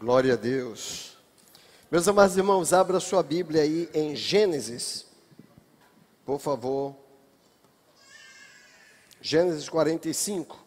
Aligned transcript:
Glória 0.00 0.32
a 0.32 0.36
Deus. 0.36 1.14
Meus 1.90 2.08
amados 2.08 2.34
irmãos, 2.34 2.72
abra 2.72 2.98
sua 2.98 3.22
Bíblia 3.22 3.60
aí 3.60 3.86
em 3.92 4.16
Gênesis. 4.16 5.04
Por 6.24 6.40
favor. 6.40 6.96
Gênesis 9.20 9.68
45. 9.68 10.58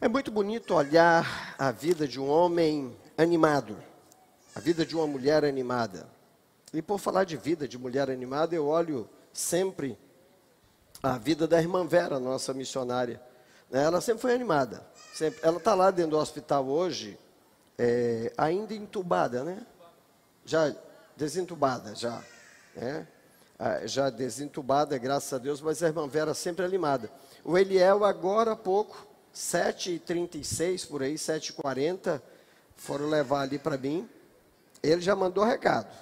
É 0.00 0.08
muito 0.08 0.32
bonito 0.32 0.74
olhar 0.74 1.54
a 1.56 1.70
vida 1.70 2.08
de 2.08 2.18
um 2.18 2.28
homem 2.28 2.92
animado, 3.16 3.76
a 4.52 4.58
vida 4.58 4.84
de 4.84 4.96
uma 4.96 5.06
mulher 5.06 5.44
animada. 5.44 6.08
E 6.74 6.82
por 6.82 6.98
falar 6.98 7.22
de 7.22 7.36
vida 7.36 7.68
de 7.68 7.78
mulher 7.78 8.10
animada, 8.10 8.52
eu 8.52 8.66
olho 8.66 9.08
sempre 9.32 9.96
a 11.00 11.16
vida 11.16 11.46
da 11.46 11.60
irmã 11.60 11.86
Vera, 11.86 12.18
nossa 12.18 12.52
missionária. 12.52 13.22
Ela 13.70 14.00
sempre 14.00 14.22
foi 14.22 14.34
animada. 14.34 14.84
Sempre. 15.14 15.38
Ela 15.40 15.58
está 15.58 15.72
lá 15.72 15.92
dentro 15.92 16.10
do 16.10 16.18
hospital 16.18 16.66
hoje, 16.66 17.16
é, 17.78 18.32
ainda 18.36 18.74
entubada, 18.74 19.44
né? 19.44 19.64
Já 20.44 20.74
desentubada, 21.16 21.94
já. 21.94 22.22
Né? 22.74 23.06
Ah, 23.58 23.86
já 23.86 24.10
desentubada, 24.10 24.96
graças 24.98 25.32
a 25.32 25.38
Deus, 25.38 25.60
mas 25.60 25.82
a 25.82 25.86
irmã 25.86 26.08
Vera 26.08 26.34
sempre 26.34 26.64
animada. 26.64 27.10
O 27.44 27.56
Eliel, 27.56 28.04
agora 28.04 28.52
há 28.52 28.56
pouco, 28.56 29.06
7h36 29.34 30.88
por 30.88 31.02
aí, 31.02 31.14
7h40, 31.14 32.20
foram 32.76 33.08
levar 33.08 33.42
ali 33.42 33.58
para 33.58 33.76
mim. 33.76 34.08
Ele 34.82 35.00
já 35.00 35.14
mandou 35.14 35.44
recado. 35.44 35.92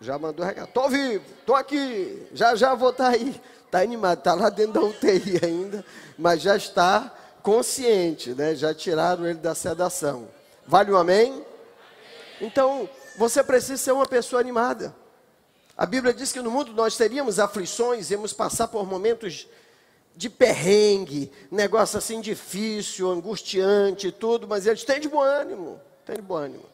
Já 0.00 0.18
mandou 0.18 0.44
recado. 0.44 0.68
Estou 0.68 0.88
vivo, 0.88 1.24
estou 1.40 1.54
aqui, 1.54 2.26
já 2.32 2.54
já 2.54 2.74
vou 2.74 2.90
estar 2.90 3.10
tá 3.10 3.10
aí. 3.10 3.40
Está 3.66 3.80
animado, 3.80 4.18
está 4.18 4.34
lá 4.34 4.50
dentro 4.50 4.72
da 4.72 4.82
UTI 4.82 5.38
ainda, 5.44 5.84
mas 6.18 6.42
já 6.42 6.56
está 6.56 7.14
consciente, 7.42 8.34
né? 8.34 8.54
Já 8.54 8.74
tiraram 8.74 9.26
ele 9.26 9.38
da 9.38 9.54
sedação. 9.54 10.28
Vale 10.70 10.92
um 10.92 10.96
amém? 10.96 11.44
Então, 12.40 12.88
você 13.16 13.42
precisa 13.42 13.76
ser 13.76 13.90
uma 13.90 14.06
pessoa 14.06 14.38
animada. 14.38 14.94
A 15.76 15.84
Bíblia 15.84 16.14
diz 16.14 16.30
que 16.30 16.40
no 16.40 16.48
mundo 16.48 16.72
nós 16.72 16.96
teríamos 16.96 17.40
aflições, 17.40 18.08
íamos 18.12 18.32
passar 18.32 18.68
por 18.68 18.86
momentos 18.86 19.48
de 20.14 20.30
perrengue, 20.30 21.32
negócio 21.50 21.98
assim 21.98 22.20
difícil, 22.20 23.10
angustiante 23.10 24.06
e 24.06 24.12
tudo, 24.12 24.46
mas 24.46 24.64
eles 24.64 24.84
têm 24.84 25.00
de 25.00 25.08
bom 25.08 25.20
ânimo, 25.20 25.80
tem 26.06 26.14
de 26.14 26.22
bom 26.22 26.36
ânimo. 26.36 26.66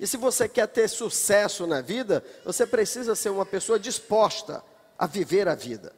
E 0.00 0.06
se 0.06 0.16
você 0.16 0.48
quer 0.48 0.66
ter 0.66 0.88
sucesso 0.88 1.66
na 1.66 1.82
vida, 1.82 2.24
você 2.46 2.66
precisa 2.66 3.14
ser 3.14 3.28
uma 3.28 3.44
pessoa 3.44 3.78
disposta 3.78 4.64
a 4.98 5.06
viver 5.06 5.48
a 5.48 5.54
vida. 5.54 5.92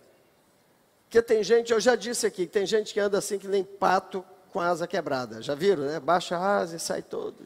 Porque 1.05 1.23
tem 1.23 1.45
gente, 1.45 1.73
eu 1.73 1.79
já 1.79 1.95
disse 1.95 2.27
aqui, 2.27 2.45
tem 2.45 2.67
gente 2.67 2.93
que 2.93 2.99
anda 2.99 3.19
assim 3.19 3.39
que 3.39 3.47
nem 3.47 3.63
pato 3.63 4.25
com 4.59 4.63
a 4.63 4.67
asa 4.67 4.89
quebrada. 4.89 5.41
Já 5.41 5.55
viram, 5.55 5.85
né? 5.85 6.01
Baixa 6.01 6.37
a 6.37 6.57
asa 6.59 6.75
e 6.75 6.81
sai 6.81 7.01
todo, 7.01 7.37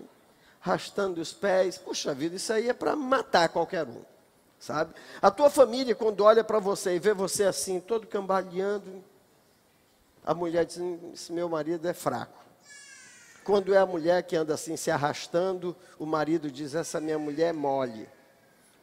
arrastando 0.65 1.21
os 1.21 1.31
pés. 1.31 1.77
Puxa 1.77 2.15
vida, 2.15 2.37
isso 2.37 2.51
aí 2.51 2.71
é 2.71 2.73
para 2.73 2.97
matar 2.97 3.51
qualquer 3.51 3.87
um, 3.87 4.01
sabe? 4.59 4.95
A 5.21 5.31
tua 5.31 5.51
família, 5.51 5.95
quando 5.95 6.25
olha 6.25 6.43
para 6.43 6.59
você 6.59 6.97
e 6.97 6.99
vê 6.99 7.13
você 7.13 7.45
assim, 7.45 7.81
todo 7.81 8.07
cambaleando, 8.07 9.05
a 10.25 10.33
mulher 10.33 10.65
diz: 10.65 10.81
Esse 11.13 11.33
meu 11.35 11.51
marido 11.51 11.87
é 11.87 11.93
fraco. 11.93 12.43
Quando 13.45 13.75
é 13.75 13.79
a 13.79 13.85
mulher 13.85 14.23
que 14.23 14.35
anda 14.35 14.55
assim 14.55 14.75
se 14.75 14.91
arrastando, 14.91 15.77
o 15.99 16.07
marido 16.07 16.51
diz: 16.51 16.75
Essa 16.75 16.99
minha 16.99 17.19
mulher 17.19 17.51
é 17.51 17.53
mole. 17.53 18.09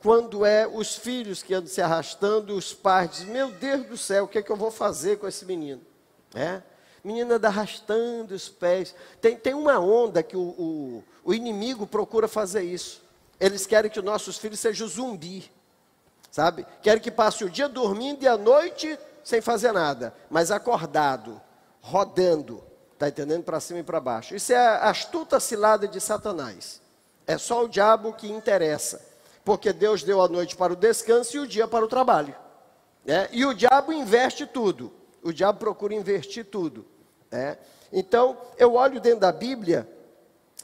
Quando 0.04 0.46
é 0.46 0.68
os 0.68 0.96
filhos 0.96 1.42
que 1.42 1.56
andam 1.56 1.68
se 1.68 1.82
arrastando, 1.82 2.56
os 2.56 2.76
pais 2.76 3.10
dizem: 3.10 3.34
Meu 3.34 3.50
Deus 3.50 3.88
do 3.88 3.98
céu, 3.98 4.26
o 4.26 4.28
que 4.28 4.38
é 4.38 4.44
que 4.44 4.52
eu 4.52 4.56
vou 4.56 4.70
fazer 4.70 5.18
com 5.18 5.28
esse 5.28 5.46
menino? 5.46 5.82
É? 6.36 6.62
Menina 7.04 7.40
arrastando 7.44 8.34
os 8.34 8.50
pés. 8.50 8.96
Tem, 9.22 9.38
tem 9.38 9.54
uma 9.54 9.80
onda 9.80 10.22
que 10.22 10.36
o, 10.36 10.42
o, 10.42 11.04
o 11.24 11.34
inimigo 11.34 11.88
procura 11.88 12.28
fazer 12.28 12.64
isso. 12.64 13.02
Eles 13.40 13.66
querem 13.66 13.90
que 13.90 14.00
os 14.00 14.06
nossos 14.06 14.38
filhos 14.38 14.60
sejam 14.60 14.88
zumbi. 14.88 15.50
Sabe? 16.32 16.66
Querem 16.82 17.02
que 17.02 17.10
passe 17.10 17.44
o 17.44 17.50
dia 17.50 17.68
dormindo 17.68 18.24
e 18.24 18.28
a 18.28 18.38
noite 18.38 18.98
sem 19.24 19.42
fazer 19.42 19.72
nada, 19.72 20.14
mas 20.30 20.52
acordado, 20.52 21.40
rodando. 21.82 22.64
Está 22.94 23.08
entendendo? 23.08 23.44
Para 23.44 23.60
cima 23.60 23.80
e 23.80 23.84
para 23.84 24.00
baixo. 24.00 24.36
Isso 24.36 24.52
é 24.52 24.58
a 24.58 24.90
astuta 24.90 25.40
cilada 25.40 25.88
de 25.88 26.02
Satanás. 26.02 26.82
É 27.26 27.38
só 27.38 27.64
o 27.64 27.70
diabo 27.70 28.14
que 28.14 28.30
interessa. 28.30 29.08
Porque 29.46 29.72
Deus 29.72 30.04
deu 30.04 30.22
a 30.22 30.28
noite 30.28 30.56
para 30.56 30.74
o 30.74 30.76
descanso 30.76 31.38
e 31.38 31.40
o 31.40 31.48
dia 31.48 31.68
para 31.68 31.86
o 31.86 31.88
trabalho. 31.88 32.36
Né? 33.06 33.30
E 33.32 33.46
o 33.46 33.54
diabo 33.54 33.94
investe 33.94 34.46
tudo. 34.46 34.92
O 35.24 35.32
diabo 35.32 35.60
procura 35.60 35.94
investir 35.94 36.46
tudo. 36.46 36.86
Né? 37.32 37.58
Então, 37.92 38.38
eu 38.58 38.76
olho 38.76 39.00
dentro 39.00 39.22
da 39.22 39.32
Bíblia, 39.32 39.88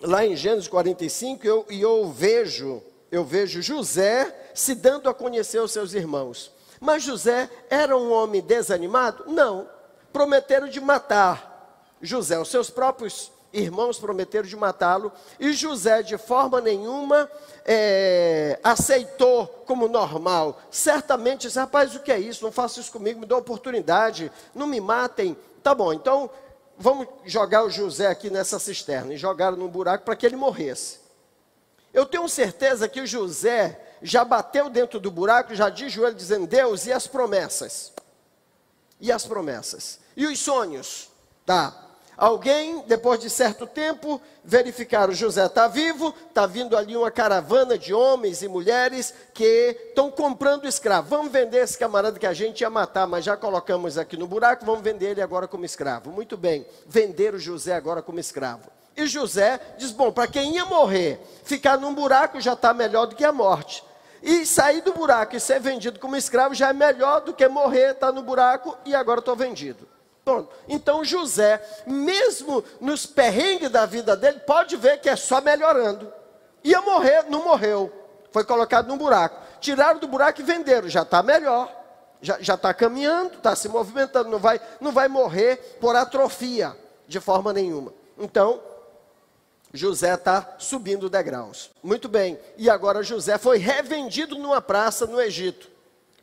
lá 0.02 0.26
em 0.26 0.36
Gênesis 0.36 0.68
45, 0.68 1.46
eu, 1.46 1.66
e 1.70 1.81
eu 1.81 2.09
vejo, 2.12 2.81
eu 3.12 3.24
vejo 3.24 3.62
José 3.62 4.52
se 4.53 4.76
dando 4.76 5.09
a 5.09 5.14
conhecer 5.14 5.59
os 5.59 5.72
seus 5.72 5.94
irmãos. 5.94 6.52
Mas 6.80 7.03
José 7.03 7.50
era 7.70 7.98
um 7.98 8.12
homem 8.12 8.42
desanimado? 8.42 9.26
Não. 9.28 9.68
Prometeram 10.12 10.68
de 10.68 10.80
matar 10.80 11.88
José. 12.02 12.38
Os 12.40 12.50
seus 12.50 12.70
próprios 12.70 13.32
irmãos 13.52 13.97
prometeram 13.97 14.47
de 14.47 14.56
matá-lo. 14.56 15.12
E 15.40 15.53
José, 15.53 16.03
de 16.03 16.18
forma 16.18 16.59
nenhuma, 16.62 17.30
é, 17.66 18.59
aceitou 18.64 19.47
como 19.66 19.88
normal. 19.88 20.59
Certamente 20.70 21.47
disse: 21.47 21.58
rapaz, 21.58 21.96
o 21.96 22.00
que 22.00 22.12
é 22.12 22.20
isso? 22.20 22.44
Não 22.44 22.52
faça 22.52 22.80
isso 22.80 22.92
comigo, 22.92 23.20
me 23.20 23.26
dê 23.26 23.34
oportunidade, 23.34 24.32
não 24.53 24.68
me 24.68 24.80
matem. 24.80 25.36
Tá 25.64 25.74
bom, 25.74 25.92
então 25.92 26.30
vamos 26.78 27.08
jogar 27.25 27.63
o 27.63 27.69
José 27.69 28.08
aqui 28.08 28.30
nessa 28.30 28.59
cisterna. 28.59 29.13
E 29.13 29.18
jogaram 29.18 29.58
num 29.58 29.68
buraco 29.68 30.06
para 30.06 30.16
que 30.16 30.25
ele 30.25 30.36
morresse. 30.36 31.00
Eu 31.94 32.06
tenho 32.06 32.28
certeza 32.28 32.90
que 32.90 33.02
o 33.02 33.08
José 33.08 33.80
já 34.02 34.25
bateu 34.25 34.69
dentro 34.69 35.00
do 35.00 35.09
buraco, 35.09 35.56
já 35.56 35.69
de 35.69 35.90
joelho 35.90 36.16
dizendo: 36.16 36.46
Deus, 36.46 36.85
e 36.85 36.91
as 36.91 37.08
promessas? 37.08 37.94
E 39.00 39.12
as 39.12 39.25
promessas? 39.25 40.00
E 40.16 40.25
os 40.25 40.40
sonhos? 40.40 41.09
Tá. 41.46 41.84
Alguém, 42.18 42.84
depois 42.88 43.20
de 43.20 43.30
certo 43.30 43.68
tempo, 43.68 44.22
verificaram: 44.44 45.14
José 45.14 45.46
está 45.46 45.68
vivo, 45.68 46.14
está 46.30 46.46
vindo 46.46 46.78
ali 46.78 46.96
uma 46.96 47.12
caravana 47.12 47.78
de 47.78 47.94
homens 47.94 48.42
e 48.42 48.48
mulheres 48.48 49.14
que 49.34 49.78
estão 49.90 50.09
comprando 50.09 50.66
escravo. 50.66 51.09
Vamos 51.09 51.31
vender 51.31 51.58
esse 51.58 51.78
camarada 51.78 52.18
que 52.18 52.26
a 52.26 52.34
gente 52.34 52.62
ia 52.62 52.70
matar, 52.70 53.06
mas 53.06 53.26
já 53.26 53.36
colocamos 53.36 53.98
aqui 53.98 54.16
no 54.16 54.28
buraco, 54.28 54.66
vamos 54.66 54.81
vender 54.81 55.12
ele 55.12 55.22
agora 55.22 55.48
como 55.48 55.66
escravo. 55.66 56.09
Muito 56.09 56.38
bem, 56.38 56.66
venderam 56.88 57.38
José 57.38 57.74
agora 57.74 58.02
como 58.02 58.20
escravo. 58.20 58.70
E 58.96 59.06
José 59.08 59.59
diz: 59.78 59.92
Bom, 59.92 60.12
para 60.12 60.28
quem 60.28 60.56
ia 60.56 60.66
morrer, 60.66 61.20
ficar 61.44 61.78
num 61.78 61.94
buraco 61.94 62.40
já 62.40 62.53
está 62.53 62.74
melhor 62.74 63.08
do 63.08 63.16
que 63.16 63.26
a 63.26 63.34
morte. 63.34 63.84
E 64.24 64.46
sair 64.46 64.82
do 64.82 64.94
buraco 64.94 65.36
e 65.36 65.40
ser 65.40 65.59
vendido 65.59 66.00
como 66.00 66.16
escravo 66.16 66.56
já 66.56 66.70
é 66.70 66.74
melhor 66.74 67.22
do 67.22 67.34
que 67.34 67.47
morrer, 67.47 67.92
estar 67.92 68.08
tá 68.08 68.12
no 68.12 68.24
buraco 68.24 68.76
e 68.86 68.96
agora 68.96 69.20
estou 69.20 69.36
vendido. 69.36 69.95
Então 70.68 71.03
José, 71.03 71.62
mesmo 71.86 72.63
nos 72.81 73.06
perrengues 73.06 73.69
da 73.69 73.86
vida 73.86 74.16
dele, 74.16 74.40
pode 74.40 74.75
ver 74.75 75.00
que 75.00 75.09
é 75.09 75.16
só 75.16 75.40
melhorando. 75.40 76.12
Ia 76.63 76.81
morrer, 76.81 77.25
não 77.30 77.44
morreu. 77.44 77.91
Foi 78.31 78.44
colocado 78.44 78.88
num 78.88 78.97
buraco. 78.97 79.40
Tiraram 79.62 80.00
do 80.00 80.08
buraco 80.08 80.41
e 80.41 80.44
venderam. 80.44 80.90
Já 80.90 81.03
está 81.03 81.22
melhor. 81.22 81.72
Já 82.22 82.56
está 82.56 82.74
caminhando, 82.74 83.35
está 83.35 83.56
se 83.56 83.69
movimentando. 83.69 84.30
Não 84.30 84.40
vai, 84.40 84.59
não 84.81 84.91
vai 84.91 85.08
morrer 85.08 85.78
por 85.80 85.96
atrofia 85.96 86.75
de 87.08 87.19
forma 87.19 87.53
nenhuma. 87.53 87.94
Então, 88.18 88.59
José 89.72 90.14
está 90.14 90.56
subindo 90.58 91.09
degraus. 91.09 91.69
Muito 91.84 92.09
bem. 92.09 92.40
E 92.58 92.69
agora 92.69 93.03
José 93.03 93.38
foi 93.38 93.58
revendido 93.58 94.38
numa 94.38 94.62
praça 94.62 95.06
no 95.06 95.22
Egito. 95.22 95.75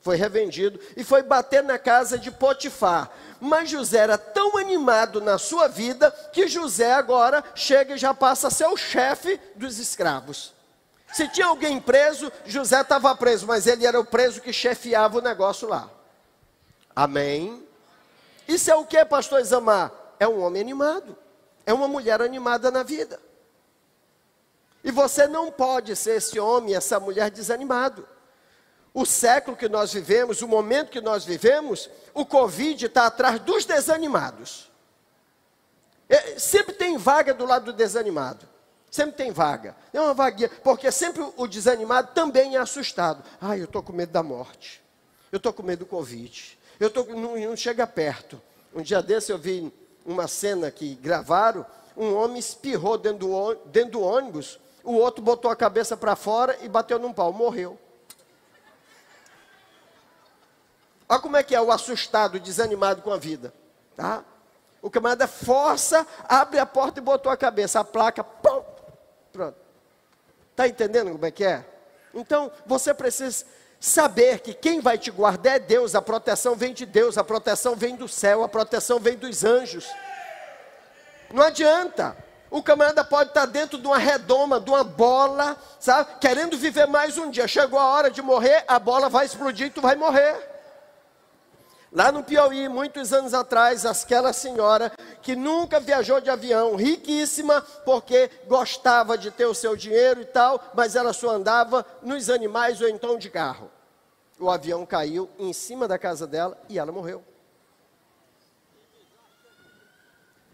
Foi 0.02 0.16
revendido 0.16 0.80
e 0.96 1.04
foi 1.04 1.22
bater 1.22 1.62
na 1.62 1.78
casa 1.78 2.18
de 2.18 2.28
Potifar. 2.30 3.08
Mas 3.40 3.70
José 3.70 3.98
era 3.98 4.18
tão 4.18 4.58
animado 4.58 5.20
na 5.20 5.38
sua 5.38 5.68
vida 5.68 6.10
que 6.32 6.48
José 6.48 6.92
agora 6.92 7.42
chega 7.54 7.94
e 7.94 7.98
já 7.98 8.12
passa 8.12 8.48
a 8.48 8.50
ser 8.50 8.66
o 8.66 8.76
chefe 8.76 9.41
dos 9.54 9.78
escravos. 9.78 10.53
Se 11.12 11.28
tinha 11.28 11.47
alguém 11.47 11.80
preso, 11.80 12.32
José 12.44 12.80
estava 12.80 13.15
preso, 13.15 13.47
mas 13.47 13.66
ele 13.68 13.86
era 13.86 14.00
o 14.00 14.04
preso 14.04 14.41
que 14.41 14.53
chefiava 14.53 15.18
o 15.18 15.22
negócio 15.22 15.68
lá. 15.68 15.88
Amém? 16.97 17.65
Isso 18.48 18.71
é 18.72 18.74
o 18.74 18.84
que, 18.84 19.04
pastor 19.04 19.41
Isamar? 19.41 19.92
É 20.18 20.27
um 20.27 20.42
homem 20.42 20.60
animado. 20.60 21.16
É 21.65 21.72
uma 21.72 21.86
mulher 21.86 22.21
animada 22.21 22.72
na 22.72 22.82
vida. 22.82 23.21
E 24.82 24.91
você 24.91 25.28
não 25.28 25.53
pode 25.53 25.94
ser 25.94 26.16
esse 26.16 26.41
homem, 26.41 26.74
essa 26.74 26.98
mulher 26.98 27.30
desanimado 27.30 28.09
o 28.94 29.06
século 29.06 29.56
que 29.56 29.68
nós 29.68 29.92
vivemos, 29.92 30.42
o 30.42 30.48
momento 30.48 30.91
que 30.91 31.00
nós 31.00 31.24
vivemos, 31.24 31.89
o 32.12 32.27
Covid 32.27 32.86
está 32.86 33.06
atrás 33.06 33.41
dos 33.41 33.65
desanimados. 33.65 34.71
É, 36.09 36.39
sempre 36.39 36.74
tem 36.74 36.98
vaga 36.98 37.33
do 37.33 37.47
lado 37.47 37.66
do 37.66 37.72
desanimado. 37.72 38.47
Sempre 38.91 39.16
tem 39.16 39.33
vaga. 39.33 39.74
É 39.92 40.00
uma 40.00 40.12
vaguinha, 40.12 40.50
porque 40.62 40.92
sempre 40.92 41.27
o 41.36 41.47
desanimado 41.47 42.10
também 42.15 42.56
é 42.56 42.59
assustado. 42.59 43.24
Ai, 43.41 43.60
eu 43.60 43.65
estou 43.65 43.83
com 43.83 43.92
medo 43.92 44.12
da 44.12 44.22
morte. 44.22 44.83
Eu 45.30 45.39
estou 45.39 45.53
com 45.53 45.62
medo 45.62 45.80
do 45.80 45.86
Covid. 45.86 46.59
Eu 46.78 46.91
tô, 46.91 47.04
não, 47.04 47.39
não 47.39 47.56
chega 47.56 47.86
perto. 47.86 48.41
Um 48.74 48.83
dia 48.83 49.03
desse 49.03 49.33
eu 49.33 49.39
vi 49.39 49.72
uma 50.04 50.28
cena 50.28 50.71
que 50.71 50.94
gravaram 50.97 51.65
um 51.97 52.15
homem 52.15 52.39
espirrou 52.39 52.97
dentro 52.98 53.18
do, 53.18 53.54
dentro 53.66 53.92
do 53.92 54.00
ônibus, 54.00 54.59
o 54.83 54.94
outro 54.94 55.22
botou 55.22 55.50
a 55.50 55.56
cabeça 55.56 55.97
para 55.97 56.16
fora 56.16 56.59
e 56.62 56.68
bateu 56.68 56.98
num 56.98 57.12
pau, 57.12 57.33
morreu. 57.33 57.78
Olha 61.12 61.20
como 61.20 61.36
é 61.36 61.42
que 61.42 61.54
é 61.54 61.60
o 61.60 61.70
assustado, 61.70 62.41
desanimado 62.41 63.03
com 63.03 63.12
a 63.12 63.18
vida. 63.18 63.53
Tá? 63.94 64.24
O 64.80 64.91
camarada 64.91 65.28
força, 65.28 66.06
abre 66.26 66.59
a 66.59 66.64
porta 66.64 67.00
e 67.00 67.03
botou 67.03 67.30
a 67.30 67.36
cabeça, 67.36 67.80
a 67.80 67.84
placa, 67.84 68.24
pum, 68.24 68.62
pronto. 69.30 69.59
Está 70.53 70.66
entendendo 70.66 71.12
como 71.12 71.26
é 71.26 71.30
que 71.30 71.44
é? 71.44 71.66
Então, 72.14 72.50
você 72.64 72.94
precisa 72.94 73.44
saber 73.78 74.41
que 74.41 74.54
quem 74.54 74.80
vai 74.80 74.97
te 74.97 75.10
guardar 75.10 75.56
é 75.56 75.59
Deus, 75.59 75.94
a 75.94 76.00
proteção 76.00 76.56
vem 76.56 76.72
de 76.72 76.86
Deus, 76.86 77.18
a 77.18 77.24
proteção 77.24 77.76
vem 77.76 77.94
do 77.94 78.08
céu, 78.08 78.42
a 78.42 78.48
proteção 78.48 78.98
vem 78.98 79.15
dos 79.15 79.44
anjos. 79.44 79.86
Não 81.30 81.42
adianta. 81.42 82.16
O 82.50 82.62
camarada 82.62 83.04
pode 83.04 83.28
estar 83.28 83.44
dentro 83.44 83.78
de 83.78 83.86
uma 83.86 83.98
redoma, 83.98 84.58
de 84.58 84.70
uma 84.70 84.82
bola, 84.82 85.58
sabe? 85.78 86.18
Querendo 86.20 86.56
viver 86.56 86.86
mais 86.86 87.18
um 87.18 87.30
dia. 87.30 87.47
Chegou 87.47 87.78
a 87.78 87.88
hora 87.88 88.10
de 88.10 88.22
morrer, 88.22 88.65
a 88.66 88.78
bola 88.78 89.10
vai 89.10 89.26
explodir 89.26 89.66
e 89.66 89.70
tu 89.70 89.82
vai 89.82 89.94
morrer. 89.94 90.52
Lá 91.92 92.10
no 92.10 92.24
Piauí, 92.24 92.71
muitos 92.71 93.12
anos 93.12 93.34
atrás, 93.34 93.84
aquela 93.84 94.33
senhora 94.33 94.91
que 95.21 95.36
nunca 95.36 95.78
viajou 95.78 96.22
de 96.22 96.30
avião, 96.30 96.74
riquíssima, 96.74 97.60
porque 97.84 98.30
gostava 98.47 99.18
de 99.18 99.30
ter 99.30 99.44
o 99.44 99.54
seu 99.54 99.77
dinheiro 99.77 100.22
e 100.22 100.24
tal, 100.24 100.72
mas 100.72 100.97
ela 100.97 101.12
só 101.12 101.28
andava 101.28 101.84
nos 102.00 102.30
animais 102.30 102.80
ou 102.80 102.89
então 102.89 103.18
de 103.18 103.28
carro. 103.28 103.71
O 104.41 104.50
avião 104.50 104.86
caiu 104.86 105.28
em 105.39 105.53
cima 105.53 105.86
da 105.86 105.98
casa 105.98 106.27
dela 106.27 106.59
e 106.66 106.78
ela 106.78 106.91
morreu. 106.91 107.22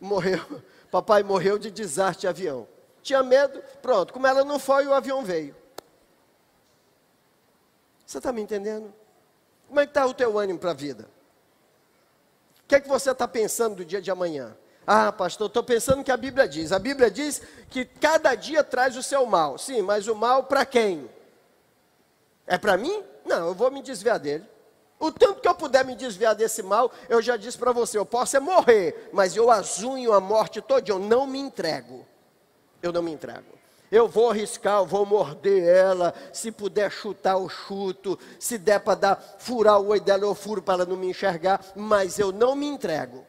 Morreu. 0.01 0.61
Papai 0.91 1.23
morreu 1.23 1.57
de 1.57 1.71
desastre 1.71 2.23
de 2.23 2.29
avião. 2.29 2.67
Tinha 3.01 3.23
medo, 3.23 3.63
pronto. 3.81 4.13
Como 4.13 4.27
ela 4.27 4.43
não 4.45 4.59
foi, 4.59 4.89
o 4.89 4.93
avião 4.93 5.23
veio. 5.23 5.55
Você 8.05 8.19
está 8.19 8.33
me 8.33 8.43
entendendo? 8.43 8.93
Como 9.69 9.79
é 9.79 9.87
que 9.87 9.91
está 9.91 10.05
o 10.05 10.13
teu 10.13 10.37
ânimo 10.37 10.59
para 10.59 10.73
a 10.73 10.75
vida? 10.75 11.18
O 12.69 12.69
que 12.69 12.75
é 12.75 12.81
que 12.81 12.89
você 12.89 13.13
está 13.13 13.27
pensando 13.27 13.77
do 13.77 13.85
dia 13.85 13.99
de 13.99 14.11
amanhã? 14.11 14.55
Ah, 14.87 15.11
pastor, 15.11 15.47
estou 15.47 15.63
pensando 15.63 16.05
que 16.05 16.13
a 16.13 16.19
Bíblia 16.19 16.47
diz. 16.47 16.71
A 16.71 16.79
Bíblia 16.79 17.11
diz 17.11 17.41
que 17.71 17.87
cada 17.87 18.35
dia 18.35 18.63
traz 18.63 18.95
o 18.95 19.03
seu 19.03 19.25
mal. 19.25 19.57
Sim, 19.57 19.81
mas 19.81 20.07
o 20.07 20.15
mal 20.15 20.45
para 20.45 20.67
quem? 20.67 21.09
É 22.47 22.59
para 22.59 22.77
mim? 22.77 23.03
Não, 23.25 23.49
eu 23.49 23.55
vou 23.55 23.71
me 23.71 23.81
desviar 23.81 24.19
dele. 24.19 24.45
O 25.01 25.11
tanto 25.11 25.41
que 25.41 25.49
eu 25.49 25.55
puder 25.55 25.83
me 25.83 25.97
desviar 25.97 26.35
desse 26.35 26.63
mal, 26.63 26.93
eu 27.09 27.23
já 27.23 27.39
disse 27.39 27.57
para 27.57 27.73
você, 27.73 27.97
eu 27.97 28.05
posso 28.05 28.37
é 28.37 28.41
morrer, 28.41 29.09
mas 29.15 29.35
eu 29.35 29.51
azunho 29.51 30.13
a 30.13 30.21
morte 30.21 30.61
toda, 30.61 30.91
eu 30.91 30.99
não 30.99 31.27
me 31.27 31.39
entrego. 31.39 32.05
Eu 32.83 32.93
não 32.93 33.01
me 33.01 33.13
entrego. 33.13 33.58
Eu 33.91 34.07
vou 34.07 34.31
arriscar, 34.31 34.81
eu 34.81 34.87
vou 34.87 35.07
morder 35.07 35.65
ela. 35.65 36.15
Se 36.33 36.53
puder 36.53 36.91
chutar, 36.91 37.33
eu 37.33 37.49
chuto. 37.49 38.19
Se 38.39 38.59
der 38.59 38.81
para 38.81 38.95
dar, 38.95 39.37
furar 39.39 39.81
o 39.81 39.89
olho 39.89 40.01
dela, 40.01 40.25
eu 40.25 40.35
furo 40.35 40.61
para 40.61 40.75
ela 40.75 40.87
não 40.87 40.97
me 40.97 41.09
enxergar. 41.09 41.65
Mas 41.75 42.19
eu 42.19 42.31
não 42.31 42.55
me 42.55 42.67
entrego. 42.67 43.27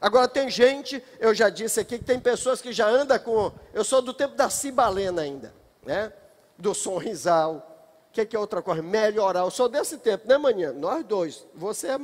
Agora 0.00 0.28
tem 0.28 0.48
gente, 0.48 1.02
eu 1.18 1.34
já 1.34 1.48
disse 1.48 1.80
aqui, 1.80 1.98
que 1.98 2.04
tem 2.04 2.20
pessoas 2.20 2.60
que 2.60 2.72
já 2.72 2.86
andam 2.86 3.18
com. 3.18 3.50
Eu 3.74 3.82
sou 3.82 4.00
do 4.00 4.14
tempo 4.14 4.36
da 4.36 4.48
cibalena 4.48 5.22
ainda, 5.22 5.52
né? 5.84 6.12
Do 6.56 6.72
sonrisal. 6.72 7.64
O 8.08 8.12
que, 8.12 8.24
que 8.24 8.36
é 8.36 8.38
outra 8.38 8.62
coisa? 8.62 8.80
Melhorar. 8.80 9.40
Eu 9.40 9.50
sou 9.50 9.68
desse 9.68 9.98
tempo, 9.98 10.28
né, 10.28 10.38
manhã? 10.38 10.72
Nós 10.72 11.04
dois. 11.04 11.46
Você 11.54 11.88
é 11.88 12.00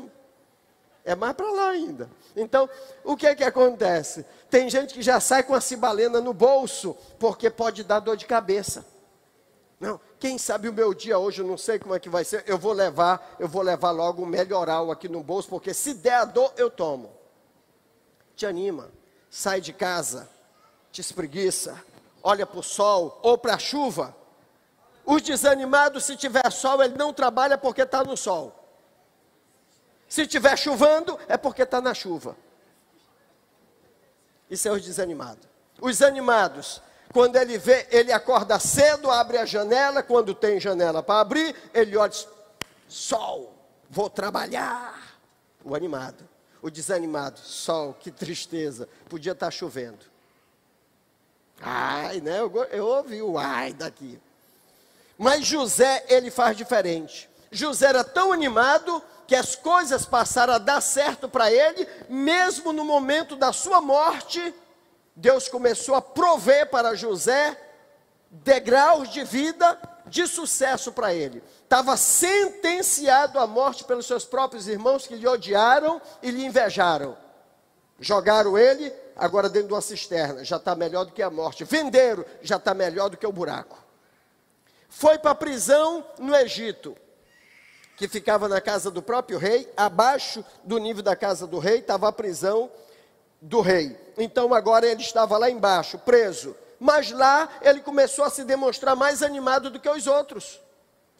é 1.04 1.14
mais 1.14 1.34
para 1.34 1.50
lá 1.50 1.68
ainda. 1.68 2.08
Então, 2.34 2.68
o 3.04 3.16
que 3.16 3.26
é 3.26 3.34
que 3.34 3.44
acontece? 3.44 4.24
Tem 4.48 4.70
gente 4.70 4.94
que 4.94 5.02
já 5.02 5.20
sai 5.20 5.42
com 5.42 5.54
a 5.54 5.60
cibalena 5.60 6.20
no 6.20 6.32
bolso, 6.32 6.96
porque 7.18 7.50
pode 7.50 7.84
dar 7.84 8.00
dor 8.00 8.16
de 8.16 8.24
cabeça. 8.24 8.84
Não, 9.78 10.00
quem 10.18 10.38
sabe 10.38 10.68
o 10.68 10.72
meu 10.72 10.94
dia 10.94 11.18
hoje, 11.18 11.42
eu 11.42 11.46
não 11.46 11.58
sei 11.58 11.78
como 11.78 11.94
é 11.94 12.00
que 12.00 12.08
vai 12.08 12.24
ser, 12.24 12.42
eu 12.46 12.56
vou 12.56 12.72
levar, 12.72 13.36
eu 13.38 13.46
vou 13.46 13.60
levar 13.60 13.90
logo 13.90 14.22
um 14.22 14.26
melhoral 14.26 14.90
aqui 14.90 15.08
no 15.08 15.22
bolso, 15.22 15.48
porque 15.48 15.74
se 15.74 15.92
der 15.92 16.14
a 16.14 16.24
dor, 16.24 16.52
eu 16.56 16.70
tomo. 16.70 17.12
Te 18.34 18.46
anima, 18.46 18.90
sai 19.28 19.60
de 19.60 19.72
casa, 19.72 20.28
te 20.90 21.02
espreguiça, 21.02 21.78
olha 22.22 22.46
para 22.46 22.60
o 22.60 22.62
sol 22.62 23.20
ou 23.22 23.36
para 23.36 23.56
a 23.56 23.58
chuva. 23.58 24.16
Os 25.04 25.20
desanimados, 25.20 26.04
se 26.04 26.16
tiver 26.16 26.50
sol, 26.50 26.82
ele 26.82 26.96
não 26.96 27.12
trabalha 27.12 27.58
porque 27.58 27.82
está 27.82 28.02
no 28.02 28.16
sol. 28.16 28.63
Se 30.14 30.22
estiver 30.22 30.56
chovendo, 30.56 31.18
é 31.26 31.36
porque 31.36 31.62
está 31.62 31.80
na 31.80 31.92
chuva. 31.92 32.36
Isso 34.48 34.68
é 34.68 34.70
os 34.70 34.84
desanimados. 34.84 35.44
Os 35.80 36.00
animados, 36.02 36.80
quando 37.12 37.34
ele 37.34 37.58
vê, 37.58 37.88
ele 37.90 38.12
acorda 38.12 38.60
cedo, 38.60 39.10
abre 39.10 39.38
a 39.38 39.44
janela, 39.44 40.04
quando 40.04 40.32
tem 40.32 40.60
janela 40.60 41.02
para 41.02 41.18
abrir, 41.18 41.56
ele 41.74 41.96
olha, 41.96 42.12
sol, 42.86 43.58
vou 43.90 44.08
trabalhar. 44.08 45.18
O 45.64 45.74
animado. 45.74 46.28
O 46.62 46.70
desanimado, 46.70 47.40
sol, 47.40 47.92
que 47.98 48.12
tristeza, 48.12 48.88
podia 49.08 49.32
estar 49.32 49.46
tá 49.46 49.50
chovendo. 49.50 50.06
Ai, 51.60 52.20
né? 52.20 52.38
Eu, 52.38 52.52
eu 52.70 52.86
ouvi 52.86 53.20
o 53.20 53.36
ai 53.36 53.72
daqui. 53.72 54.20
Mas 55.18 55.44
José, 55.44 56.04
ele 56.08 56.30
faz 56.30 56.56
diferente. 56.56 57.28
José 57.54 57.86
era 57.86 58.02
tão 58.02 58.32
animado 58.32 59.02
que 59.26 59.34
as 59.34 59.54
coisas 59.54 60.04
passaram 60.04 60.54
a 60.54 60.58
dar 60.58 60.80
certo 60.80 61.28
para 61.28 61.50
ele, 61.50 61.88
mesmo 62.08 62.72
no 62.72 62.84
momento 62.84 63.36
da 63.36 63.52
sua 63.52 63.80
morte, 63.80 64.54
Deus 65.16 65.48
começou 65.48 65.94
a 65.94 66.02
prover 66.02 66.68
para 66.68 66.94
José 66.94 67.58
degraus 68.30 69.08
de 69.08 69.22
vida 69.22 69.78
de 70.06 70.26
sucesso 70.26 70.92
para 70.92 71.14
ele. 71.14 71.42
Estava 71.62 71.96
sentenciado 71.96 73.38
à 73.38 73.46
morte 73.46 73.84
pelos 73.84 74.06
seus 74.06 74.24
próprios 74.24 74.68
irmãos 74.68 75.06
que 75.06 75.14
lhe 75.14 75.26
odiaram 75.26 76.02
e 76.22 76.30
lhe 76.30 76.44
invejaram. 76.44 77.16
Jogaram 78.00 78.58
ele, 78.58 78.92
agora 79.16 79.48
dentro 79.48 79.68
de 79.68 79.74
uma 79.74 79.80
cisterna, 79.80 80.44
já 80.44 80.56
está 80.56 80.74
melhor 80.74 81.04
do 81.04 81.12
que 81.12 81.22
a 81.22 81.30
morte. 81.30 81.64
Venderam, 81.64 82.24
já 82.42 82.56
está 82.56 82.74
melhor 82.74 83.08
do 83.08 83.16
que 83.16 83.26
o 83.26 83.32
buraco. 83.32 83.78
Foi 84.88 85.16
para 85.16 85.30
a 85.30 85.36
prisão 85.36 86.04
no 86.18 86.34
Egito 86.34 86.96
que 87.96 88.08
ficava 88.08 88.48
na 88.48 88.60
casa 88.60 88.90
do 88.90 89.02
próprio 89.02 89.38
rei, 89.38 89.70
abaixo 89.76 90.44
do 90.64 90.78
nível 90.78 91.02
da 91.02 91.14
casa 91.14 91.46
do 91.46 91.58
rei 91.58 91.78
estava 91.78 92.08
a 92.08 92.12
prisão 92.12 92.70
do 93.40 93.60
rei. 93.60 93.96
Então 94.18 94.52
agora 94.52 94.86
ele 94.86 95.02
estava 95.02 95.38
lá 95.38 95.50
embaixo, 95.50 95.98
preso. 95.98 96.56
Mas 96.80 97.10
lá 97.10 97.48
ele 97.62 97.80
começou 97.80 98.24
a 98.24 98.30
se 98.30 98.44
demonstrar 98.44 98.96
mais 98.96 99.22
animado 99.22 99.70
do 99.70 99.78
que 99.78 99.88
os 99.88 100.06
outros. 100.06 100.60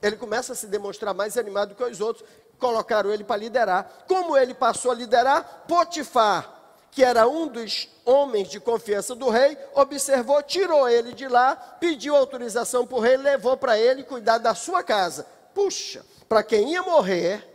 Ele 0.03 0.17
começa 0.17 0.53
a 0.53 0.57
se 0.57 0.67
demonstrar 0.67 1.15
mais 1.15 1.39
animado 1.39 1.71
do 1.71 1.75
que 1.75 1.85
os 1.85 2.01
outros. 2.01 2.29
Colocaram 2.59 3.11
ele 3.11 3.25
para 3.25 3.37
liderar. 3.37 4.05
Como 4.07 4.37
ele 4.37 4.53
passou 4.53 4.91
a 4.91 4.95
liderar, 4.95 5.65
Potifar, 5.67 6.53
que 6.91 7.03
era 7.03 7.27
um 7.27 7.49
dos 7.49 7.89
homens 8.05 8.49
de 8.49 8.61
confiança 8.61 9.15
do 9.15 9.29
rei, 9.29 9.57
observou, 9.75 10.43
tirou 10.43 10.89
ele 10.89 11.13
de 11.13 11.27
lá, 11.27 11.57
pediu 11.57 12.15
autorização 12.15 12.87
para 12.87 12.97
o 12.97 13.01
rei, 13.01 13.17
levou 13.17 13.57
para 13.57 13.79
ele 13.79 14.05
cuidar 14.05 14.39
da 14.39 14.55
sua 14.55 14.83
casa. 14.83 15.27
Puxa, 15.55 16.05
para 16.29 16.43
quem 16.43 16.73
ia 16.73 16.83
morrer, 16.83 17.49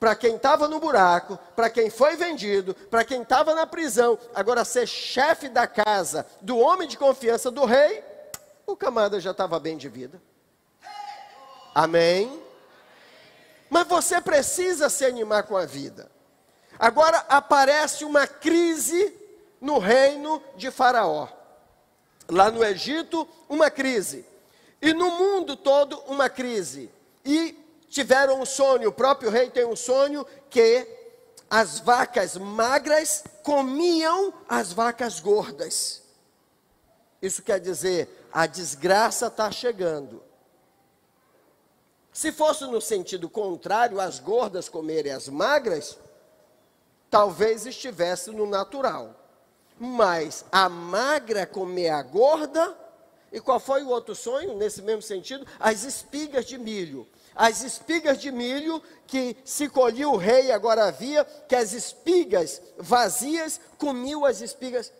para 0.00 0.14
quem 0.14 0.36
estava 0.36 0.66
no 0.66 0.80
buraco, 0.80 1.38
para 1.54 1.70
quem 1.70 1.90
foi 1.90 2.16
vendido, 2.16 2.74
para 2.74 3.04
quem 3.04 3.22
estava 3.22 3.54
na 3.54 3.66
prisão, 3.66 4.18
agora 4.34 4.64
ser 4.64 4.86
chefe 4.86 5.48
da 5.48 5.66
casa 5.66 6.26
do 6.40 6.58
homem 6.58 6.88
de 6.88 6.96
confiança 6.96 7.50
do 7.50 7.64
rei, 7.64 8.02
o 8.66 8.76
camarada 8.76 9.20
já 9.20 9.30
estava 9.30 9.60
bem 9.60 9.76
de 9.76 9.88
vida. 9.88 10.20
Amém? 11.74 12.42
Mas 13.68 13.86
você 13.86 14.20
precisa 14.20 14.88
se 14.88 15.04
animar 15.04 15.42
com 15.44 15.56
a 15.56 15.66
vida. 15.66 16.10
Agora 16.78 17.24
aparece 17.28 18.04
uma 18.04 18.26
crise 18.26 19.12
no 19.60 19.78
reino 19.78 20.42
de 20.56 20.70
Faraó. 20.70 21.28
Lá 22.28 22.50
no 22.50 22.64
Egito, 22.64 23.28
uma 23.48 23.70
crise. 23.70 24.24
E 24.80 24.92
no 24.92 25.10
mundo 25.12 25.56
todo, 25.56 25.98
uma 26.06 26.28
crise. 26.28 26.90
E 27.24 27.52
tiveram 27.88 28.40
um 28.40 28.46
sonho, 28.46 28.88
o 28.88 28.92
próprio 28.92 29.30
rei 29.30 29.50
tem 29.50 29.64
um 29.64 29.76
sonho 29.76 30.26
que 30.50 30.86
as 31.48 31.78
vacas 31.78 32.36
magras 32.36 33.24
comiam 33.42 34.34
as 34.48 34.72
vacas 34.72 35.20
gordas. 35.20 36.02
Isso 37.22 37.42
quer 37.42 37.60
dizer, 37.60 38.28
a 38.32 38.46
desgraça 38.46 39.28
está 39.28 39.50
chegando. 39.50 40.22
Se 42.12 42.30
fosse 42.30 42.64
no 42.64 42.80
sentido 42.80 43.28
contrário, 43.30 44.00
as 44.00 44.18
gordas 44.18 44.68
comerem 44.68 45.12
as 45.12 45.28
magras, 45.28 45.98
talvez 47.10 47.66
estivesse 47.66 48.30
no 48.30 48.46
natural. 48.46 49.14
Mas 49.78 50.44
a 50.52 50.68
magra 50.68 51.46
comer 51.46 51.90
a 51.90 52.02
gorda, 52.02 52.76
e 53.34 53.40
qual 53.40 53.60
foi 53.60 53.82
o 53.82 53.90
outro 53.90 54.14
sonho 54.14 54.56
nesse 54.56 54.80
mesmo 54.80 55.02
sentido? 55.02 55.46
As 55.60 55.84
espigas 55.84 56.46
de 56.46 56.56
milho 56.56 57.06
as 57.34 57.62
espigas 57.62 58.20
de 58.20 58.30
milho 58.30 58.80
que 59.06 59.36
se 59.44 59.68
colhia 59.68 60.08
o 60.08 60.16
rei 60.16 60.52
agora 60.52 60.84
havia, 60.84 61.24
que 61.24 61.56
as 61.56 61.72
espigas 61.72 62.62
vazias 62.78 63.60
comiam 63.76 64.24
as 64.24 64.40
espigas. 64.40 64.92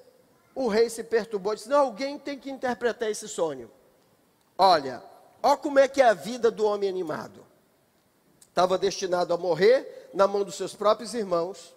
o 0.55 0.69
rei 0.69 0.91
se 0.91 1.05
perturbou 1.05 1.53
e 1.53 1.57
disse: 1.57 1.69
Não, 1.69 1.81
alguém 1.81 2.19
tem 2.19 2.39
que 2.39 2.51
interpretar 2.51 3.11
esse 3.11 3.29
sonho. 3.29 3.71
Olha, 4.59 5.03
olha 5.43 5.57
como 5.57 5.79
é 5.79 5.87
que 5.87 6.03
é 6.03 6.07
a 6.09 6.15
vida 6.15 6.51
do 6.51 6.65
homem 6.65 6.89
animado. 6.89 7.45
Estava 8.49 8.79
destinado 8.79 9.33
a 9.33 9.37
morrer 9.37 10.11
na 10.13 10.27
mão 10.27 10.45
dos 10.45 10.57
seus 10.57 10.75
próprios 10.75 11.15
irmãos. 11.15 11.75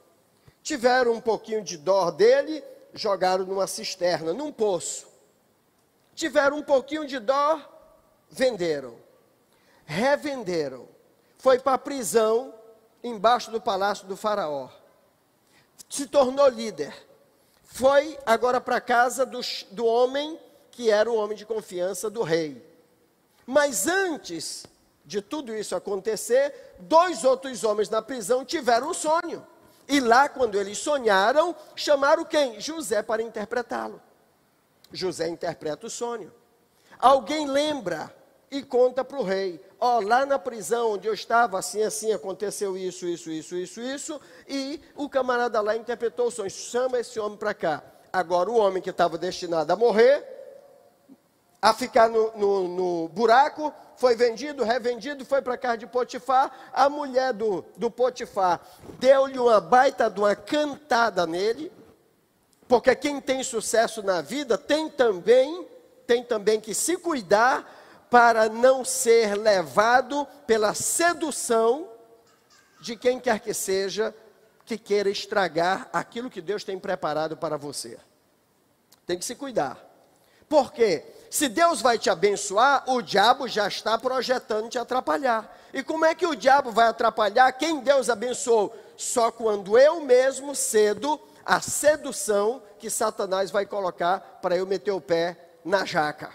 Tiveram 0.64 1.14
um 1.14 1.22
pouquinho 1.22 1.64
de 1.64 1.78
dor 1.78 2.12
dele, 2.12 2.64
jogaram 2.94 3.46
numa 3.46 3.68
cisterna, 3.68 4.34
num 4.34 4.52
poço. 4.52 5.08
Tiveram 6.18 6.58
um 6.58 6.64
pouquinho 6.64 7.06
de 7.06 7.20
dor, 7.20 7.62
venderam. 8.28 8.96
Revenderam. 9.86 10.88
Foi 11.38 11.60
para 11.60 11.76
a 11.76 11.78
prisão, 11.78 12.56
embaixo 13.04 13.52
do 13.52 13.62
palácio 13.62 14.08
do 14.08 14.18
Faraó. 14.18 14.68
Se 15.88 16.08
tornou 16.08 16.48
líder. 16.50 16.92
Foi 17.64 18.18
agora 18.26 18.60
para 18.60 18.78
a 18.78 18.82
casa 18.82 19.28
do, 19.28 19.42
do 19.70 19.86
homem 19.86 20.40
que 20.72 20.90
era 20.90 21.08
o 21.08 21.16
homem 21.16 21.38
de 21.38 21.46
confiança 21.46 22.10
do 22.10 22.24
rei. 22.24 22.66
Mas 23.46 23.86
antes 23.86 24.66
de 25.06 25.22
tudo 25.22 25.56
isso 25.56 25.76
acontecer, 25.76 26.76
dois 26.80 27.24
outros 27.24 27.64
homens 27.64 27.92
na 27.92 28.02
prisão 28.02 28.44
tiveram 28.44 28.90
um 28.90 28.94
sonho. 28.96 29.46
E 29.88 30.00
lá, 30.00 30.28
quando 30.28 30.56
eles 30.56 30.80
sonharam, 30.80 31.56
chamaram 31.76 32.26
quem? 32.26 32.60
José 32.60 33.04
para 33.04 33.22
interpretá-lo. 33.22 34.02
José 34.92 35.28
interpreta 35.28 35.88
o 35.88 35.90
sonho. 35.90 36.32
Alguém 37.00 37.48
lembra 37.48 38.14
e 38.50 38.64
conta 38.64 39.04
para 39.04 39.20
o 39.20 39.24
rei: 39.24 39.60
Ó, 39.80 39.98
oh, 39.98 40.02
lá 40.02 40.26
na 40.26 40.40
prisão 40.40 40.94
onde 40.94 41.08
eu 41.08 41.14
estava, 41.14 41.60
assim, 41.60 41.84
assim, 41.84 42.12
aconteceu 42.12 42.78
isso, 42.78 43.06
isso, 43.06 43.30
isso, 43.30 43.56
isso, 43.56 43.82
isso, 43.82 44.22
e 44.48 44.82
o 44.96 45.10
camarada 45.10 45.62
lá 45.62 45.76
interpretou 45.76 46.28
o 46.28 46.32
sonho: 46.32 46.50
chama 46.50 47.00
esse 47.00 47.20
homem 47.20 47.38
para 47.38 47.54
cá. 47.54 47.84
Agora, 48.12 48.50
o 48.50 48.58
homem 48.58 48.82
que 48.82 48.90
estava 48.90 49.18
destinado 49.18 49.72
a 49.72 49.76
morrer, 49.76 50.26
a 51.62 51.74
ficar 51.74 52.10
no, 52.10 52.32
no, 52.38 52.68
no 52.68 53.08
buraco, 53.10 53.74
foi 53.98 54.16
vendido, 54.16 54.64
revendido, 54.64 55.26
foi 55.26 55.42
para 55.42 55.58
casa 55.58 55.80
de 55.80 55.88
Potifar. 55.88 56.52
A 56.72 56.90
mulher 56.90 57.34
do, 57.34 57.66
do 57.76 57.92
Potifar 57.92 58.62
deu-lhe 59.00 59.38
uma 59.38 59.60
baita 59.60 60.10
de 60.10 60.20
uma 60.20 60.36
cantada 60.36 61.26
nele, 61.28 61.72
porque 62.68 62.96
quem 62.96 63.22
tem 63.22 63.44
sucesso 63.44 64.04
na 64.04 64.22
vida 64.22 64.58
tem 64.58 64.90
também, 64.90 65.68
tem 66.06 66.24
também 66.24 66.60
que 66.60 66.74
se 66.74 66.98
cuidar 66.98 68.06
para 68.10 68.50
não 68.50 68.84
ser 68.84 69.36
levado 69.36 70.26
pela 70.46 70.74
sedução 70.74 71.90
de 72.82 72.96
quem 72.96 73.20
quer 73.20 73.40
que 73.40 73.54
seja 73.54 74.14
que 74.66 74.78
queira 74.78 75.10
estragar 75.10 75.90
aquilo 75.94 76.30
que 76.30 76.42
Deus 76.42 76.64
tem 76.64 76.78
preparado 76.78 77.38
para 77.38 77.56
você. 77.56 77.98
Tem 79.06 79.18
que 79.18 79.24
se 79.24 79.34
cuidar. 79.34 79.82
Por 80.50 80.74
quê? 80.74 81.06
Se 81.30 81.48
Deus 81.48 81.82
vai 81.82 81.98
te 81.98 82.10
abençoar, 82.10 82.84
o 82.88 83.02
diabo 83.02 83.48
já 83.48 83.68
está 83.68 83.98
projetando 83.98 84.70
te 84.70 84.78
atrapalhar. 84.78 85.58
E 85.74 85.84
como 85.84 86.06
é 86.06 86.14
que 86.14 86.26
o 86.26 86.36
diabo 86.36 86.72
vai 86.72 86.88
atrapalhar 86.88 87.52
quem 87.54 87.80
Deus 87.80 88.10
abençoou? 88.10 88.76
Só 88.98 89.32
quando 89.32 89.78
eu 89.78 90.02
mesmo 90.02 90.56
cedo 90.56 91.20
a 91.48 91.62
sedução 91.62 92.62
que 92.78 92.90
Satanás 92.90 93.50
vai 93.50 93.66
colocar 93.66 94.20
para 94.42 94.58
eu 94.58 94.68
meter 94.68 94.92
o 94.92 95.00
pé 95.00 95.38
na 95.64 95.86
jaca. 95.86 96.30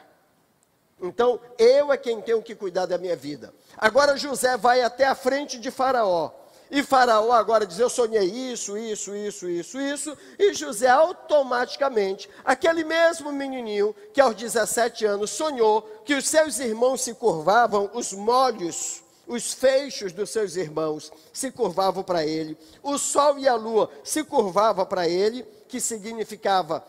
Então, 1.03 1.39
eu 1.59 1.93
é 1.93 1.99
quem 1.99 2.23
tenho 2.23 2.41
que 2.41 2.55
cuidar 2.55 2.87
da 2.87 2.97
minha 2.97 3.15
vida. 3.15 3.53
Agora 3.77 4.17
José 4.17 4.57
vai 4.57 4.81
até 4.81 5.07
a 5.07 5.15
frente 5.15 5.59
de 5.59 5.71
Faraó. 5.71 6.31
E 6.71 6.83
Faraó 6.83 7.33
agora 7.33 7.67
diz: 7.67 7.79
Eu 7.79 7.91
sonhei 7.91 8.25
isso, 8.25 8.79
isso, 8.79 9.15
isso, 9.15 9.47
isso, 9.47 9.79
isso. 9.79 10.19
E 10.39 10.55
José 10.55 10.89
automaticamente, 10.89 12.31
aquele 12.43 12.83
mesmo 12.83 13.31
menininho 13.31 13.95
que 14.15 14.21
aos 14.21 14.35
17 14.35 15.05
anos 15.05 15.31
sonhou 15.31 15.83
que 16.07 16.15
os 16.15 16.27
seus 16.27 16.59
irmãos 16.59 17.03
se 17.03 17.13
curvavam, 17.13 17.91
os 17.93 18.15
molhos, 18.15 19.02
os 19.33 19.55
feixes 19.55 20.13
dos 20.13 20.29
seus 20.29 20.57
irmãos 20.57 21.11
se 21.33 21.51
curvavam 21.51 22.05
para 22.05 22.27
ele, 22.27 22.57
o 22.83 22.99
sol 22.99 23.39
e 23.39 23.49
a 23.49 23.55
lua 23.55 23.89
se 24.05 24.23
curvavam 24.23 24.85
para 24.85 25.09
ele, 25.09 25.43
que 25.69 25.81
significava 25.81 26.85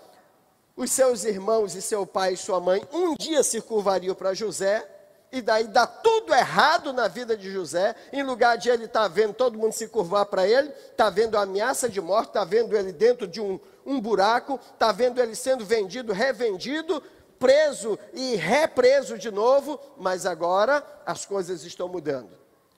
os 0.76 0.92
seus 0.92 1.24
irmãos 1.24 1.74
e 1.74 1.82
seu 1.82 2.06
pai 2.06 2.34
e 2.34 2.38
sua 2.38 2.60
mãe 2.60 2.84
um 2.92 3.16
dia 3.16 3.44
se 3.44 3.62
curvariam 3.62 4.14
para 4.14 4.34
José, 4.34 4.86
e 5.32 5.42
daí 5.42 5.68
dá 5.68 5.88
tudo 5.88 6.34
errado 6.34 6.92
na 6.92 7.08
vida 7.08 7.38
de 7.38 7.50
José, 7.50 7.96
em 8.12 8.22
lugar 8.22 8.58
de 8.58 8.70
ele 8.70 8.86
estar 8.86 9.04
tá 9.04 9.08
vendo 9.08 9.34
todo 9.34 9.58
mundo 9.58 9.72
se 9.72 9.88
curvar 9.88 10.26
para 10.26 10.46
ele, 10.46 10.70
está 10.92 11.10
vendo 11.10 11.38
a 11.38 11.44
ameaça 11.44 11.88
de 11.88 12.02
morte, 12.02 12.28
está 12.28 12.44
vendo 12.44 12.76
ele 12.78 12.92
dentro 12.92 13.26
de 13.26 13.40
um, 13.40 13.58
um 13.86 14.02
buraco, 14.02 14.60
está 14.74 14.92
vendo 14.92 15.22
ele 15.22 15.34
sendo 15.34 15.66
vendido, 15.66 16.12
revendido, 16.12 17.02
preso 17.40 17.98
e 18.14 18.36
represo 18.36 19.18
de 19.18 19.32
novo, 19.32 19.80
mas 19.98 20.26
agora 20.26 20.86
as 21.06 21.26
coisas 21.26 21.64
estão 21.64 21.88
mudando. 21.88 22.32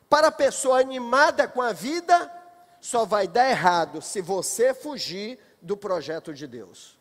Para 0.10 0.28
a 0.28 0.32
pessoa 0.32 0.80
animada 0.80 1.48
com 1.48 1.62
a 1.62 1.74
vida, 1.74 2.32
só 2.80 3.06
vai 3.06 3.28
dar 3.28 3.50
errado 3.50 4.02
se 4.02 4.22
você 4.22 4.74
fugir 4.74 5.40
do 5.62 5.76
projeto 5.76 6.34
de 6.34 6.48
Deus. 6.48 6.98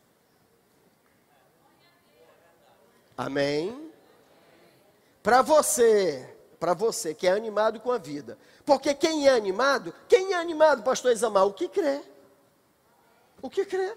Amém? 3.17 3.93
Para 5.23 5.43
você, 5.43 6.37
para 6.59 6.75
você 6.75 7.15
que 7.15 7.27
é 7.27 7.33
animado 7.33 7.81
com 7.81 7.93
a 7.93 7.99
vida. 7.99 8.39
Porque 8.65 8.95
quem 8.95 9.29
é 9.29 9.31
animado, 9.31 9.95
quem 10.09 10.33
é 10.33 10.37
animado, 10.37 10.83
pastor 10.83 11.13
Isamar? 11.13 11.47
O 11.47 11.53
que 11.53 11.69
crê. 11.69 12.03
O 13.41 13.51
que 13.51 13.65
crê. 13.65 13.95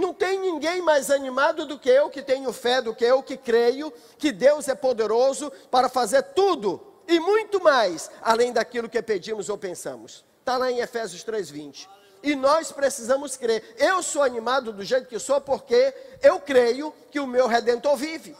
Não 0.00 0.14
tem 0.14 0.40
ninguém 0.40 0.80
mais 0.80 1.10
animado 1.10 1.66
do 1.66 1.78
que 1.78 1.90
eu 1.90 2.08
que 2.08 2.22
tenho 2.22 2.50
fé, 2.54 2.80
do 2.80 2.94
que 2.94 3.04
eu 3.04 3.22
que 3.22 3.36
creio 3.36 3.92
que 4.16 4.32
Deus 4.32 4.66
é 4.66 4.74
poderoso 4.74 5.52
para 5.70 5.90
fazer 5.90 6.22
tudo 6.22 6.82
e 7.06 7.20
muito 7.20 7.62
mais, 7.62 8.10
além 8.22 8.50
daquilo 8.50 8.88
que 8.88 9.02
pedimos 9.02 9.50
ou 9.50 9.58
pensamos. 9.58 10.24
Está 10.38 10.56
lá 10.56 10.70
em 10.70 10.78
Efésios 10.78 11.22
3,20. 11.22 11.86
E 12.22 12.34
nós 12.34 12.72
precisamos 12.72 13.36
crer. 13.36 13.76
Eu 13.76 14.02
sou 14.02 14.22
animado 14.22 14.72
do 14.72 14.82
jeito 14.82 15.06
que 15.06 15.18
sou 15.18 15.38
porque 15.38 15.94
eu 16.22 16.40
creio 16.40 16.94
que 17.10 17.20
o 17.20 17.26
meu 17.26 17.46
redentor 17.46 17.94
vive. 17.94 18.34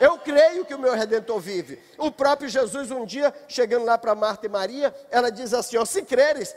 Eu 0.00 0.18
creio 0.18 0.64
que 0.64 0.74
o 0.74 0.78
meu 0.78 0.94
redentor 0.94 1.38
vive. 1.38 1.78
O 1.98 2.10
próprio 2.10 2.48
Jesus, 2.48 2.90
um 2.90 3.04
dia, 3.04 3.32
chegando 3.46 3.84
lá 3.84 3.98
para 3.98 4.14
Marta 4.14 4.46
e 4.46 4.48
Maria, 4.48 4.94
ela 5.10 5.30
diz 5.30 5.52
assim: 5.52 5.76
ó, 5.76 5.84
se 5.84 6.02
creres, 6.02 6.56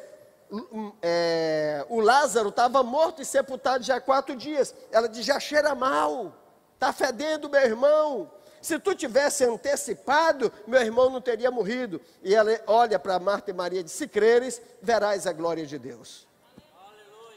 é, 1.01 1.85
o 1.89 1.99
Lázaro 1.99 2.49
estava 2.49 2.81
morto 2.83 3.21
e 3.21 3.25
sepultado 3.25 3.83
já 3.83 3.97
há 3.97 4.01
quatro 4.01 4.35
dias. 4.35 4.73
Ela 4.91 5.07
diz: 5.07 5.25
já 5.25 5.39
cheira 5.39 5.75
mal, 5.75 6.33
está 6.73 6.93
fedendo, 6.93 7.49
meu 7.49 7.61
irmão. 7.61 8.31
Se 8.61 8.79
tu 8.79 8.95
tivesse 8.95 9.45
antecipado, 9.45 10.51
meu 10.65 10.81
irmão 10.81 11.09
não 11.09 11.21
teria 11.21 11.51
morrido. 11.51 12.01
E 12.23 12.33
ela 12.33 12.51
olha 12.65 12.97
para 12.97 13.19
Marta 13.19 13.51
e 13.51 13.53
Maria 13.53 13.81
e 13.81 13.83
diz: 13.83 13.93
se 13.93 14.07
creres, 14.07 14.61
verás 14.81 15.27
a 15.27 15.33
glória 15.33 15.65
de 15.65 15.77
Deus. 15.77 16.27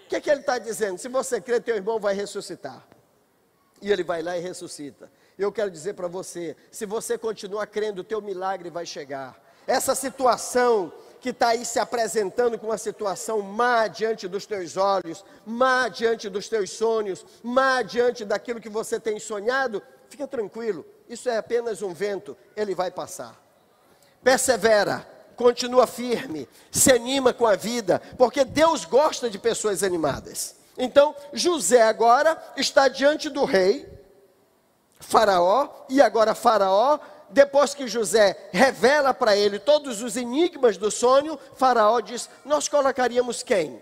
O 0.04 0.08
que, 0.08 0.16
é 0.16 0.20
que 0.20 0.30
ele 0.30 0.40
está 0.40 0.58
dizendo? 0.58 0.98
Se 0.98 1.08
você 1.08 1.40
crer, 1.40 1.62
teu 1.62 1.76
irmão 1.76 2.00
vai 2.00 2.14
ressuscitar. 2.14 2.84
E 3.80 3.90
ele 3.90 4.02
vai 4.02 4.22
lá 4.22 4.36
e 4.36 4.40
ressuscita. 4.40 5.10
Eu 5.38 5.52
quero 5.52 5.70
dizer 5.70 5.94
para 5.94 6.08
você: 6.08 6.56
se 6.70 6.86
você 6.86 7.16
continuar 7.16 7.66
crendo, 7.66 8.00
o 8.00 8.04
teu 8.04 8.20
milagre 8.20 8.70
vai 8.70 8.86
chegar. 8.86 9.40
Essa 9.66 9.94
situação 9.94 10.92
que 11.20 11.30
está 11.30 11.48
aí 11.48 11.64
se 11.64 11.78
apresentando 11.78 12.58
com 12.58 12.66
uma 12.66 12.78
situação 12.78 13.42
má 13.42 13.86
diante 13.86 14.26
dos 14.26 14.46
teus 14.46 14.76
olhos, 14.76 15.24
má 15.44 15.88
diante 15.88 16.28
dos 16.28 16.48
teus 16.48 16.70
sonhos, 16.70 17.24
má 17.42 17.82
diante 17.82 18.24
daquilo 18.24 18.60
que 18.60 18.68
você 18.68 18.98
tem 18.98 19.20
sonhado, 19.20 19.82
fica 20.08 20.26
tranquilo, 20.26 20.84
isso 21.08 21.28
é 21.28 21.36
apenas 21.36 21.82
um 21.82 21.92
vento, 21.92 22.36
ele 22.56 22.74
vai 22.74 22.90
passar. 22.90 23.38
Persevera, 24.22 25.06
continua 25.36 25.86
firme, 25.86 26.48
se 26.70 26.92
anima 26.92 27.32
com 27.32 27.46
a 27.46 27.56
vida, 27.56 28.00
porque 28.16 28.44
Deus 28.44 28.84
gosta 28.84 29.28
de 29.28 29.38
pessoas 29.38 29.82
animadas. 29.82 30.56
Então, 30.76 31.14
José 31.32 31.82
agora 31.82 32.36
está 32.56 32.88
diante 32.88 33.28
do 33.28 33.44
rei, 33.44 33.86
Faraó, 34.98 35.68
e 35.88 36.00
agora 36.00 36.34
Faraó, 36.34 36.98
depois 37.30 37.74
que 37.74 37.86
José 37.86 38.48
revela 38.52 39.14
para 39.14 39.36
ele 39.36 39.58
todos 39.58 40.02
os 40.02 40.16
enigmas 40.16 40.76
do 40.76 40.90
sonho, 40.90 41.38
Faraó 41.54 42.00
diz: 42.00 42.28
Nós 42.44 42.68
colocaríamos 42.68 43.42
quem? 43.42 43.80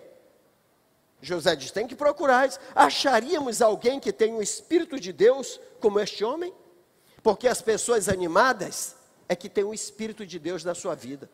José 1.20 1.56
diz: 1.56 1.70
Tem 1.70 1.86
que 1.86 1.96
procurar. 1.96 2.48
Acharíamos 2.74 3.62
alguém 3.62 3.98
que 3.98 4.12
tem 4.12 4.34
o 4.34 4.42
Espírito 4.42 5.00
de 5.00 5.12
Deus 5.12 5.60
como 5.80 5.98
este 5.98 6.24
homem? 6.24 6.52
Porque 7.22 7.48
as 7.48 7.60
pessoas 7.60 8.08
animadas 8.08 8.94
é 9.28 9.34
que 9.34 9.48
tem 9.48 9.64
o 9.64 9.74
Espírito 9.74 10.26
de 10.26 10.38
Deus 10.38 10.62
na 10.64 10.74
sua 10.74 10.94
vida. 10.94 11.28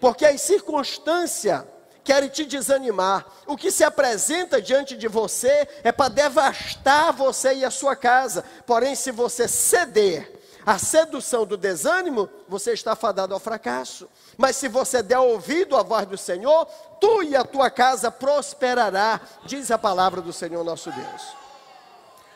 Porque 0.00 0.24
as 0.24 0.40
circunstâncias 0.40 1.64
querem 2.04 2.28
te 2.28 2.44
desanimar. 2.44 3.26
O 3.46 3.56
que 3.56 3.70
se 3.70 3.84
apresenta 3.84 4.60
diante 4.60 4.96
de 4.96 5.08
você 5.08 5.68
é 5.82 5.92
para 5.92 6.08
devastar 6.08 7.12
você 7.12 7.54
e 7.54 7.64
a 7.64 7.70
sua 7.70 7.94
casa. 7.94 8.44
Porém, 8.66 8.94
se 8.94 9.10
você 9.10 9.46
ceder 9.46 10.41
a 10.64 10.78
sedução 10.78 11.44
do 11.44 11.56
desânimo, 11.56 12.28
você 12.48 12.72
está 12.72 12.94
fadado 12.94 13.34
ao 13.34 13.40
fracasso. 13.40 14.08
Mas 14.36 14.56
se 14.56 14.68
você 14.68 15.02
der 15.02 15.18
ouvido 15.18 15.76
à 15.76 15.82
voz 15.82 16.06
do 16.06 16.16
Senhor, 16.16 16.66
tu 17.00 17.22
e 17.22 17.34
a 17.34 17.44
tua 17.44 17.70
casa 17.70 18.10
prosperará, 18.10 19.20
diz 19.44 19.70
a 19.70 19.78
palavra 19.78 20.20
do 20.20 20.32
Senhor 20.32 20.62
nosso 20.64 20.90
Deus. 20.90 21.42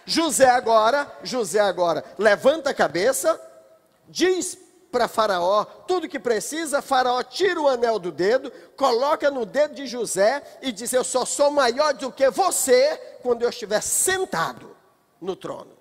José 0.05 0.49
agora, 0.49 1.11
José 1.23 1.61
agora, 1.61 2.05
levanta 2.17 2.71
a 2.71 2.75
cabeça, 2.75 3.41
diz 4.09 4.57
para 4.91 5.09
Faraó 5.09 5.65
tudo 5.65 6.09
que 6.09 6.19
precisa. 6.19 6.81
Faraó 6.81 7.23
tira 7.23 7.61
o 7.61 7.69
anel 7.69 7.99
do 7.99 8.13
dedo, 8.13 8.51
coloca 8.77 9.31
no 9.31 9.45
dedo 9.45 9.75
de 9.75 9.87
José 9.87 10.43
e 10.63 10.73
diz: 10.73 10.93
Eu 10.93 11.05
só 11.05 11.25
sou 11.25 11.51
maior 11.51 11.93
do 11.95 12.13
que 12.13 12.31
você 12.31 12.97
quando 13.23 13.43
eu 13.43 13.51
estiver 13.51 13.83
sentado 13.83 14.77
no 15.21 15.35
trono. 15.35 15.76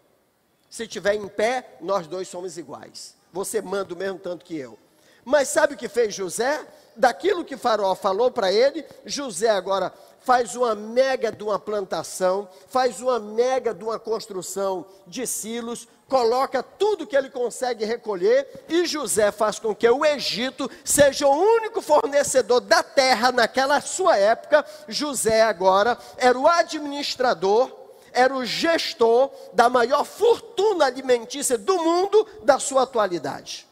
Se 0.76 0.84
estiver 0.84 1.14
em 1.14 1.26
pé, 1.30 1.78
nós 1.80 2.06
dois 2.06 2.28
somos 2.28 2.58
iguais. 2.58 3.16
Você 3.32 3.62
manda 3.62 3.94
o 3.94 3.98
mesmo 3.98 4.20
tanto 4.20 4.44
que 4.44 4.58
eu. 4.58 4.78
Mas 5.24 5.48
sabe 5.48 5.74
o 5.74 5.78
que 5.78 5.88
fez 5.88 6.14
José? 6.14 6.68
Daquilo 6.98 7.46
que 7.46 7.56
Faraó 7.56 7.96
falou 7.96 8.30
para 8.30 8.52
ele, 8.52 8.86
José 9.06 9.50
agora 9.50 9.94
faz 10.20 10.54
uma 10.54 10.76
mega 10.76 11.32
de 11.32 11.42
uma 11.42 11.58
plantação, 11.58 12.50
faz 12.68 13.00
uma 13.00 13.22
mega 13.22 13.74
de 13.74 13.86
uma 13.86 13.98
construção 13.98 14.86
de 15.08 15.26
silos, 15.26 15.88
coloca 16.10 16.62
tudo 16.62 17.08
que 17.08 17.16
ele 17.16 17.30
consegue 17.30 17.86
recolher, 17.86 18.66
e 18.68 18.86
José 18.86 19.32
faz 19.32 19.58
com 19.58 19.74
que 19.74 19.90
o 19.90 20.06
Egito 20.06 20.70
seja 20.84 21.26
o 21.26 21.32
único 21.32 21.82
fornecedor 21.82 22.60
da 22.60 22.84
terra 22.84 23.32
naquela 23.32 23.80
sua 23.80 24.18
época. 24.18 24.66
José 24.90 25.42
agora 25.42 25.98
era 26.18 26.38
o 26.38 26.50
administrador, 26.50 27.85
era 28.16 28.34
o 28.34 28.46
gestor 28.46 29.30
da 29.54 29.70
maior 29.70 30.06
fortuna 30.06 30.86
alimentícia 30.86 31.58
do 31.58 31.78
mundo 31.78 32.28
da 32.44 32.58
sua 32.58 32.84
atualidade. 32.84 33.68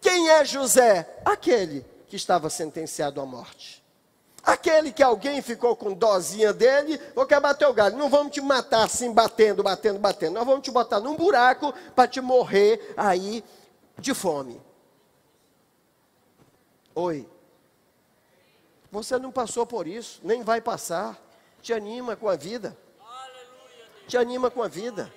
Quem 0.00 0.30
é 0.30 0.44
José? 0.44 1.20
Aquele 1.24 1.86
que 2.08 2.16
estava 2.16 2.50
sentenciado 2.50 3.20
à 3.20 3.26
morte. 3.26 3.82
Aquele 4.42 4.92
que 4.92 5.02
alguém 5.02 5.40
ficou 5.40 5.74
com 5.74 5.94
dozinha 5.94 6.52
dele, 6.52 7.00
ou 7.16 7.24
quer 7.24 7.40
bater 7.40 7.66
o 7.66 7.72
galho, 7.72 7.96
não 7.96 8.10
vamos 8.10 8.32
te 8.32 8.42
matar 8.42 8.84
assim, 8.84 9.10
batendo, 9.10 9.62
batendo, 9.62 9.98
batendo. 9.98 10.34
Nós 10.34 10.44
vamos 10.44 10.62
te 10.62 10.70
botar 10.70 11.00
num 11.00 11.16
buraco 11.16 11.72
para 11.94 12.06
te 12.06 12.20
morrer 12.20 12.92
aí 12.96 13.42
de 13.98 14.12
fome. 14.12 14.60
Oi. 16.94 17.26
Você 18.92 19.18
não 19.18 19.32
passou 19.32 19.66
por 19.66 19.86
isso, 19.86 20.20
nem 20.22 20.42
vai 20.42 20.60
passar. 20.60 21.18
Te 21.64 21.72
anima 21.72 22.14
com 22.14 22.28
a 22.28 22.36
vida. 22.36 22.76
Te 24.06 24.18
anima 24.18 24.50
com 24.50 24.62
a 24.62 24.68
vida. 24.68 25.10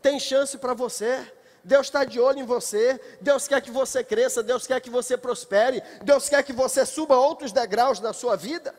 Tem 0.00 0.18
chance 0.18 0.56
para 0.56 0.72
você. 0.72 1.30
Deus 1.62 1.88
está 1.88 2.04
de 2.04 2.18
olho 2.18 2.38
em 2.38 2.46
você, 2.46 2.98
Deus 3.20 3.46
quer 3.46 3.60
que 3.60 3.70
você 3.70 4.02
cresça, 4.02 4.42
Deus 4.42 4.66
quer 4.66 4.80
que 4.80 4.88
você 4.88 5.14
prospere, 5.14 5.82
Deus 6.02 6.26
quer 6.26 6.42
que 6.42 6.54
você 6.54 6.86
suba 6.86 7.16
outros 7.16 7.52
degraus 7.52 8.00
na 8.00 8.14
sua 8.14 8.34
vida. 8.34 8.74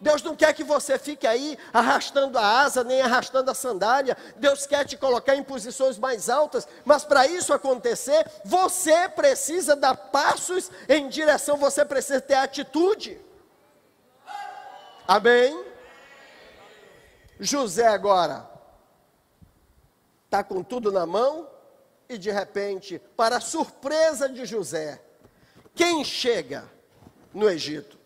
Deus 0.00 0.22
não 0.22 0.36
quer 0.36 0.54
que 0.54 0.62
você 0.62 1.00
fique 1.00 1.26
aí 1.26 1.58
arrastando 1.72 2.38
a 2.38 2.60
asa, 2.60 2.84
nem 2.84 3.02
arrastando 3.02 3.50
a 3.50 3.54
sandália. 3.54 4.16
Deus 4.36 4.68
quer 4.68 4.84
te 4.84 4.96
colocar 4.96 5.34
em 5.34 5.42
posições 5.42 5.98
mais 5.98 6.30
altas, 6.30 6.68
mas 6.84 7.04
para 7.04 7.26
isso 7.26 7.52
acontecer, 7.52 8.24
você 8.44 9.08
precisa 9.08 9.74
dar 9.74 9.96
passos 9.96 10.70
em 10.88 11.08
direção, 11.08 11.56
você 11.56 11.84
precisa 11.84 12.20
ter 12.20 12.34
atitude. 12.34 13.20
Amém? 15.08 15.67
José 17.40 17.86
agora 17.86 18.48
está 20.24 20.42
com 20.42 20.62
tudo 20.62 20.90
na 20.92 21.06
mão 21.06 21.48
e 22.08 22.16
de 22.16 22.30
repente, 22.30 23.00
para 23.16 23.40
surpresa 23.40 24.28
de 24.28 24.46
José, 24.46 25.00
quem 25.74 26.04
chega 26.04 26.64
no 27.32 27.48
Egito? 27.48 27.98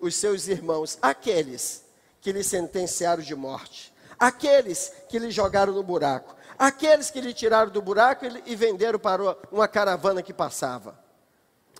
Os 0.00 0.16
seus 0.16 0.48
irmãos, 0.48 0.98
aqueles 1.02 1.84
que 2.20 2.32
lhe 2.32 2.42
sentenciaram 2.42 3.22
de 3.22 3.34
morte, 3.34 3.92
aqueles 4.18 4.92
que 5.08 5.18
lhe 5.18 5.30
jogaram 5.30 5.72
no 5.72 5.82
buraco, 5.82 6.34
aqueles 6.58 7.10
que 7.10 7.20
lhe 7.20 7.34
tiraram 7.34 7.70
do 7.70 7.82
buraco 7.82 8.24
e 8.46 8.56
venderam 8.56 8.98
para 8.98 9.36
uma 9.50 9.68
caravana 9.68 10.22
que 10.22 10.32
passava. 10.32 10.98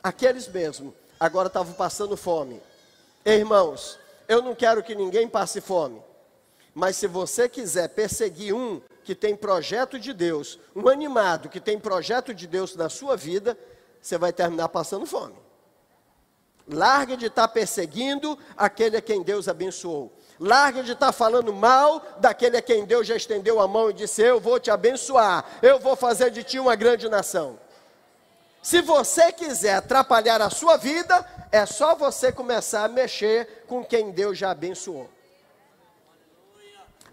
Aqueles 0.02 0.48
mesmo, 0.48 0.94
agora 1.18 1.46
estavam 1.46 1.72
passando 1.74 2.16
fome. 2.16 2.60
Irmãos, 3.24 3.98
eu 4.28 4.42
não 4.42 4.54
quero 4.54 4.82
que 4.82 4.94
ninguém 4.94 5.28
passe 5.28 5.60
fome. 5.60 6.02
Mas 6.74 6.96
se 6.96 7.06
você 7.06 7.48
quiser 7.48 7.88
perseguir 7.88 8.54
um 8.54 8.80
que 9.04 9.14
tem 9.14 9.36
projeto 9.36 9.98
de 9.98 10.12
Deus, 10.12 10.58
um 10.74 10.88
animado 10.88 11.48
que 11.48 11.60
tem 11.60 11.78
projeto 11.78 12.32
de 12.32 12.46
Deus 12.46 12.74
na 12.76 12.88
sua 12.88 13.16
vida, 13.16 13.58
você 14.00 14.16
vai 14.16 14.32
terminar 14.32 14.68
passando 14.68 15.06
fome. 15.06 15.34
Larga 16.66 17.16
de 17.16 17.26
estar 17.26 17.48
tá 17.48 17.52
perseguindo 17.52 18.38
aquele 18.56 18.96
a 18.96 19.02
quem 19.02 19.22
Deus 19.22 19.48
abençoou. 19.48 20.12
Larga 20.38 20.82
de 20.82 20.92
estar 20.92 21.06
tá 21.06 21.12
falando 21.12 21.52
mal 21.52 22.02
daquele 22.18 22.56
a 22.56 22.62
quem 22.62 22.84
Deus 22.84 23.06
já 23.06 23.16
estendeu 23.16 23.60
a 23.60 23.68
mão 23.68 23.90
e 23.90 23.92
disse: 23.92 24.22
Eu 24.22 24.40
vou 24.40 24.58
te 24.58 24.70
abençoar, 24.70 25.44
eu 25.60 25.78
vou 25.78 25.96
fazer 25.96 26.30
de 26.30 26.42
ti 26.42 26.58
uma 26.58 26.74
grande 26.74 27.08
nação. 27.08 27.58
Se 28.62 28.80
você 28.80 29.32
quiser 29.32 29.74
atrapalhar 29.74 30.40
a 30.40 30.48
sua 30.48 30.76
vida, 30.76 31.26
é 31.50 31.66
só 31.66 31.96
você 31.96 32.30
começar 32.30 32.84
a 32.84 32.88
mexer 32.88 33.64
com 33.66 33.84
quem 33.84 34.12
Deus 34.12 34.38
já 34.38 34.52
abençoou. 34.52 35.10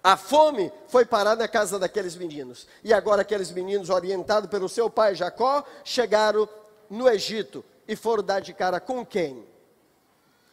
A 0.03 0.15
fome 0.15 0.71
foi 0.87 1.05
parar 1.05 1.35
na 1.35 1.47
casa 1.47 1.77
daqueles 1.77 2.15
meninos. 2.15 2.67
E 2.83 2.93
agora 2.93 3.21
aqueles 3.21 3.51
meninos, 3.51 3.89
orientados 3.89 4.49
pelo 4.49 4.69
seu 4.69 4.89
pai 4.89 5.15
Jacó, 5.15 5.63
chegaram 5.83 6.47
no 6.89 7.09
Egito 7.09 7.63
e 7.87 7.95
foram 7.95 8.23
dar 8.23 8.39
de 8.39 8.53
cara 8.53 8.79
com 8.79 9.05
quem? 9.05 9.45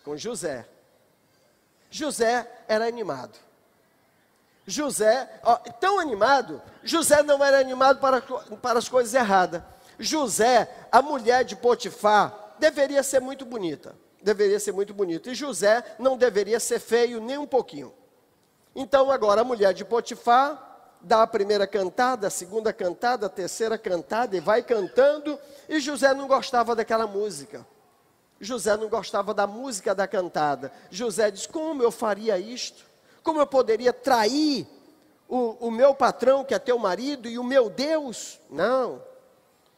Com 0.04 0.16
José. 0.16 0.66
José 1.90 2.50
era 2.66 2.86
animado. 2.86 3.38
José, 4.66 5.30
ó, 5.44 5.56
tão 5.56 6.00
animado, 6.00 6.60
José 6.82 7.22
não 7.22 7.42
era 7.44 7.60
animado 7.60 8.00
para, 8.00 8.20
para 8.20 8.80
as 8.80 8.88
coisas 8.88 9.14
erradas. 9.14 9.62
José, 9.98 10.68
a 10.90 11.00
mulher 11.00 11.44
de 11.44 11.54
Potifar, 11.54 12.54
deveria 12.58 13.02
ser 13.02 13.20
muito 13.20 13.44
bonita. 13.44 13.94
Deveria 14.20 14.58
ser 14.58 14.72
muito 14.72 14.92
bonita. 14.92 15.30
E 15.30 15.34
José 15.34 15.84
não 16.00 16.16
deveria 16.16 16.58
ser 16.58 16.80
feio 16.80 17.20
nem 17.20 17.38
um 17.38 17.46
pouquinho. 17.46 17.94
Então 18.78 19.10
agora 19.10 19.40
a 19.40 19.44
mulher 19.44 19.72
de 19.72 19.86
Potifar 19.86 20.96
dá 21.00 21.22
a 21.22 21.26
primeira 21.26 21.66
cantada, 21.66 22.26
a 22.26 22.30
segunda 22.30 22.74
cantada, 22.74 23.24
a 23.24 23.30
terceira 23.30 23.78
cantada 23.78 24.36
e 24.36 24.40
vai 24.40 24.62
cantando, 24.62 25.38
e 25.66 25.80
José 25.80 26.12
não 26.12 26.28
gostava 26.28 26.76
daquela 26.76 27.06
música. 27.06 27.66
José 28.38 28.76
não 28.76 28.90
gostava 28.90 29.32
da 29.32 29.46
música 29.46 29.94
da 29.94 30.06
cantada. 30.06 30.70
José 30.90 31.30
diz: 31.30 31.46
Como 31.46 31.82
eu 31.82 31.90
faria 31.90 32.38
isto? 32.38 32.84
Como 33.22 33.40
eu 33.40 33.46
poderia 33.46 33.94
trair 33.94 34.68
o, 35.26 35.68
o 35.68 35.70
meu 35.70 35.94
patrão, 35.94 36.44
que 36.44 36.52
é 36.52 36.58
teu 36.58 36.78
marido, 36.78 37.30
e 37.30 37.38
o 37.38 37.44
meu 37.44 37.70
Deus? 37.70 38.38
Não. 38.50 39.02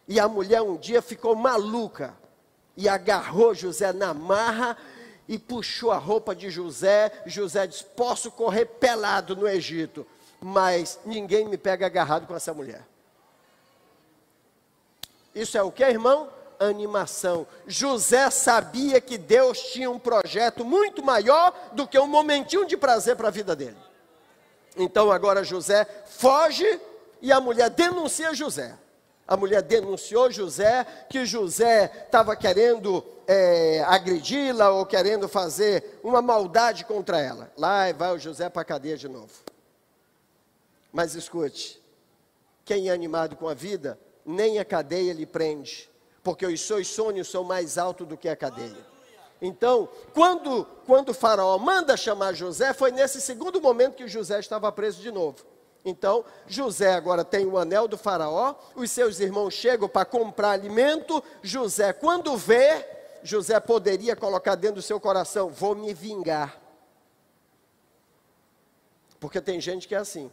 E 0.08 0.18
a 0.18 0.26
mulher 0.26 0.60
um 0.60 0.76
dia 0.76 1.00
ficou 1.00 1.36
maluca 1.36 2.14
e 2.76 2.88
agarrou 2.88 3.54
José 3.54 3.92
na 3.92 4.12
marra 4.12 4.76
e 5.28 5.38
puxou 5.38 5.92
a 5.92 5.98
roupa 5.98 6.34
de 6.34 6.50
José. 6.50 7.12
José 7.26 7.66
disse: 7.66 7.84
Posso 7.84 8.30
correr 8.30 8.64
pelado 8.64 9.36
no 9.36 9.46
Egito, 9.46 10.06
mas 10.40 10.98
ninguém 11.04 11.46
me 11.46 11.58
pega 11.58 11.86
agarrado 11.86 12.26
com 12.26 12.34
essa 12.34 12.54
mulher. 12.54 12.82
Isso 15.34 15.58
é 15.58 15.62
o 15.62 15.70
que, 15.70 15.84
irmão? 15.84 16.30
Animação. 16.58 17.46
José 17.66 18.30
sabia 18.30 19.00
que 19.00 19.16
Deus 19.18 19.60
tinha 19.60 19.90
um 19.90 19.98
projeto 19.98 20.64
muito 20.64 21.04
maior 21.04 21.54
do 21.72 21.86
que 21.86 21.98
um 21.98 22.08
momentinho 22.08 22.66
de 22.66 22.76
prazer 22.76 23.14
para 23.14 23.28
a 23.28 23.30
vida 23.30 23.54
dele. 23.54 23.76
Então 24.76 25.12
agora 25.12 25.44
José 25.44 25.86
foge 26.06 26.80
e 27.20 27.30
a 27.30 27.40
mulher 27.40 27.70
denuncia 27.70 28.34
José. 28.34 28.74
A 29.26 29.36
mulher 29.36 29.62
denunciou 29.62 30.30
José 30.30 30.86
que 31.08 31.26
José 31.26 32.04
estava 32.06 32.34
querendo 32.34 33.04
é, 33.28 33.84
agredi-la 33.86 34.70
ou 34.70 34.86
querendo 34.86 35.28
fazer 35.28 36.00
uma 36.02 36.22
maldade 36.22 36.86
contra 36.86 37.20
ela. 37.20 37.52
Lá 37.58 37.92
vai 37.92 38.14
o 38.14 38.18
José 38.18 38.48
para 38.48 38.62
a 38.62 38.64
cadeia 38.64 38.96
de 38.96 39.06
novo. 39.06 39.32
Mas 40.90 41.14
escute: 41.14 41.78
quem 42.64 42.88
é 42.88 42.92
animado 42.92 43.36
com 43.36 43.46
a 43.46 43.52
vida, 43.52 44.00
nem 44.24 44.58
a 44.58 44.64
cadeia 44.64 45.12
lhe 45.12 45.26
prende, 45.26 45.90
porque 46.22 46.46
os 46.46 46.62
seus 46.62 46.88
sonhos 46.88 47.30
são 47.30 47.44
mais 47.44 47.76
altos 47.76 48.08
do 48.08 48.16
que 48.16 48.30
a 48.30 48.34
cadeia. 48.34 48.88
Então, 49.40 49.88
quando, 50.14 50.64
quando 50.86 51.10
o 51.10 51.14
faraó 51.14 51.58
manda 51.58 51.96
chamar 51.96 52.32
José, 52.32 52.72
foi 52.72 52.90
nesse 52.90 53.20
segundo 53.20 53.60
momento 53.60 53.94
que 53.94 54.08
José 54.08 54.40
estava 54.40 54.72
preso 54.72 55.00
de 55.00 55.12
novo. 55.12 55.44
Então, 55.84 56.24
José 56.46 56.92
agora 56.94 57.24
tem 57.24 57.46
o 57.46 57.56
anel 57.56 57.86
do 57.86 57.96
faraó, 57.96 58.56
os 58.74 58.90
seus 58.90 59.20
irmãos 59.20 59.54
chegam 59.54 59.88
para 59.88 60.04
comprar 60.04 60.50
alimento. 60.50 61.22
José, 61.40 61.92
quando 61.92 62.36
vê, 62.36 62.97
José 63.22 63.58
poderia 63.60 64.14
colocar 64.16 64.54
dentro 64.54 64.76
do 64.76 64.82
seu 64.82 65.00
coração: 65.00 65.48
vou 65.50 65.74
me 65.74 65.92
vingar. 65.94 66.60
Porque 69.20 69.40
tem 69.40 69.60
gente 69.60 69.88
que 69.88 69.94
é 69.94 69.98
assim. 69.98 70.30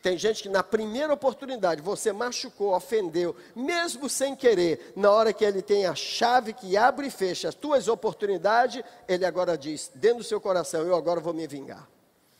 Tem 0.00 0.16
gente 0.16 0.44
que 0.44 0.48
na 0.48 0.62
primeira 0.62 1.12
oportunidade 1.12 1.82
você 1.82 2.12
machucou, 2.12 2.74
ofendeu, 2.74 3.34
mesmo 3.54 4.08
sem 4.08 4.36
querer, 4.36 4.92
na 4.94 5.10
hora 5.10 5.32
que 5.32 5.44
ele 5.44 5.60
tem 5.60 5.86
a 5.86 5.94
chave 5.94 6.52
que 6.52 6.76
abre 6.76 7.08
e 7.08 7.10
fecha 7.10 7.48
as 7.48 7.54
tuas 7.54 7.88
oportunidades, 7.88 8.82
ele 9.08 9.24
agora 9.24 9.58
diz, 9.58 9.90
dentro 9.94 10.18
do 10.18 10.24
seu 10.24 10.40
coração, 10.40 10.82
eu 10.86 10.94
agora 10.94 11.18
vou 11.18 11.34
me 11.34 11.46
vingar. 11.48 11.88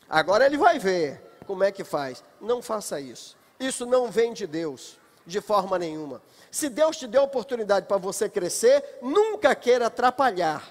Agora 0.07 0.45
ele 0.45 0.57
vai 0.57 0.79
ver 0.79 1.21
como 1.45 1.63
é 1.63 1.71
que 1.71 1.83
faz. 1.83 2.23
Não 2.39 2.61
faça 2.61 2.99
isso. 3.01 3.37
Isso 3.59 3.85
não 3.85 4.09
vem 4.09 4.31
de 4.31 4.47
Deus, 4.47 4.97
de 5.29 5.39
forma 5.39 5.77
nenhuma. 5.79 6.21
Se 6.51 6.67
Deus 6.67 6.97
te 6.97 7.07
deu 7.07 7.23
oportunidade 7.23 7.85
para 7.85 7.97
você 7.97 8.27
crescer, 8.27 8.99
nunca 9.01 9.55
queira 9.55 9.87
atrapalhar, 9.87 10.63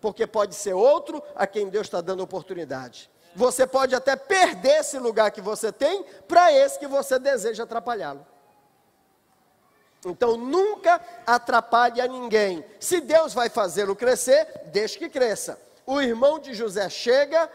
porque 0.00 0.26
pode 0.26 0.54
ser 0.54 0.74
outro 0.74 1.22
a 1.34 1.46
quem 1.46 1.68
Deus 1.68 1.86
está 1.86 2.00
dando 2.00 2.22
oportunidade. 2.22 3.10
Você 3.34 3.66
pode 3.66 3.94
até 3.94 4.16
perder 4.16 4.80
esse 4.80 4.98
lugar 4.98 5.30
que 5.30 5.40
você 5.40 5.70
tem 5.70 6.04
para 6.26 6.52
esse 6.52 6.78
que 6.78 6.88
você 6.88 7.18
deseja 7.18 7.62
atrapalhá-lo. 7.62 8.26
Então 10.04 10.36
nunca 10.36 11.00
atrapalhe 11.26 12.00
a 12.00 12.08
ninguém. 12.08 12.64
Se 12.80 13.00
Deus 13.00 13.32
vai 13.32 13.48
fazê-lo 13.48 13.94
crescer, 13.94 14.46
deixe 14.66 14.98
que 14.98 15.08
cresça. 15.08 15.60
O 15.86 16.00
irmão 16.00 16.38
de 16.38 16.54
José 16.54 16.88
chega, 16.88 17.48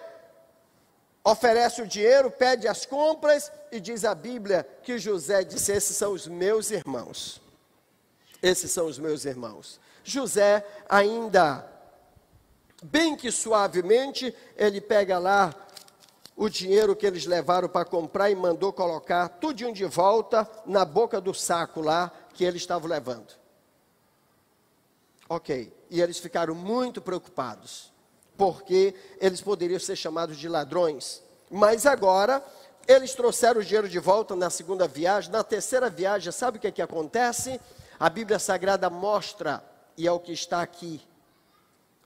oferece 1.25 1.81
o 1.81 1.88
dinheiro, 1.88 2.29
pede 2.29 2.67
as 2.67 2.85
compras 2.85 3.51
e 3.71 3.79
diz 3.79 4.05
a 4.05 4.13
Bíblia 4.13 4.65
que 4.83 4.99
José 4.99 5.43
disse: 5.43 5.71
Esses 5.71 5.97
são 5.97 6.13
os 6.13 6.27
meus 6.27 6.69
irmãos. 6.69 7.41
Esses 8.41 8.71
são 8.71 8.85
os 8.85 8.99
meus 8.99 9.25
irmãos. 9.25 9.79
José 10.03 10.63
ainda, 10.88 11.67
bem 12.83 13.15
que 13.15 13.31
suavemente, 13.31 14.33
ele 14.55 14.79
pega 14.79 15.17
lá 15.17 15.53
o 16.35 16.47
dinheiro 16.47 16.95
que 16.95 17.07
eles 17.07 17.25
levaram 17.25 17.67
para 17.67 17.85
comprar 17.85 18.29
e 18.29 18.35
mandou 18.35 18.71
colocar 18.71 19.27
tudinho 19.29 19.73
de 19.73 19.85
volta 19.85 20.47
na 20.65 20.85
boca 20.85 21.19
do 21.19 21.33
saco 21.33 21.81
lá 21.81 22.11
que 22.33 22.43
eles 22.43 22.61
estavam 22.61 22.88
levando. 22.88 23.33
Ok. 25.27 25.73
E 25.89 26.01
eles 26.01 26.19
ficaram 26.19 26.53
muito 26.53 27.01
preocupados, 27.01 27.91
porque 28.37 28.93
eles 29.19 29.41
poderiam 29.41 29.79
ser 29.79 29.95
chamados 29.95 30.37
de 30.37 30.47
ladrões. 30.47 31.21
Mas 31.49 31.85
agora, 31.85 32.43
eles 32.87 33.13
trouxeram 33.13 33.61
o 33.61 33.63
dinheiro 33.63 33.89
de 33.89 33.99
volta 33.99 34.35
na 34.35 34.49
segunda 34.49 34.87
viagem. 34.87 35.31
Na 35.31 35.43
terceira 35.43 35.89
viagem, 35.89 36.31
sabe 36.31 36.57
o 36.57 36.61
que, 36.61 36.67
é 36.67 36.71
que 36.71 36.81
acontece? 36.81 37.59
A 37.99 38.09
Bíblia 38.09 38.39
Sagrada 38.39 38.89
mostra, 38.89 39.63
e 39.97 40.07
é 40.07 40.11
o 40.11 40.19
que 40.19 40.33
está 40.33 40.61
aqui, 40.61 41.01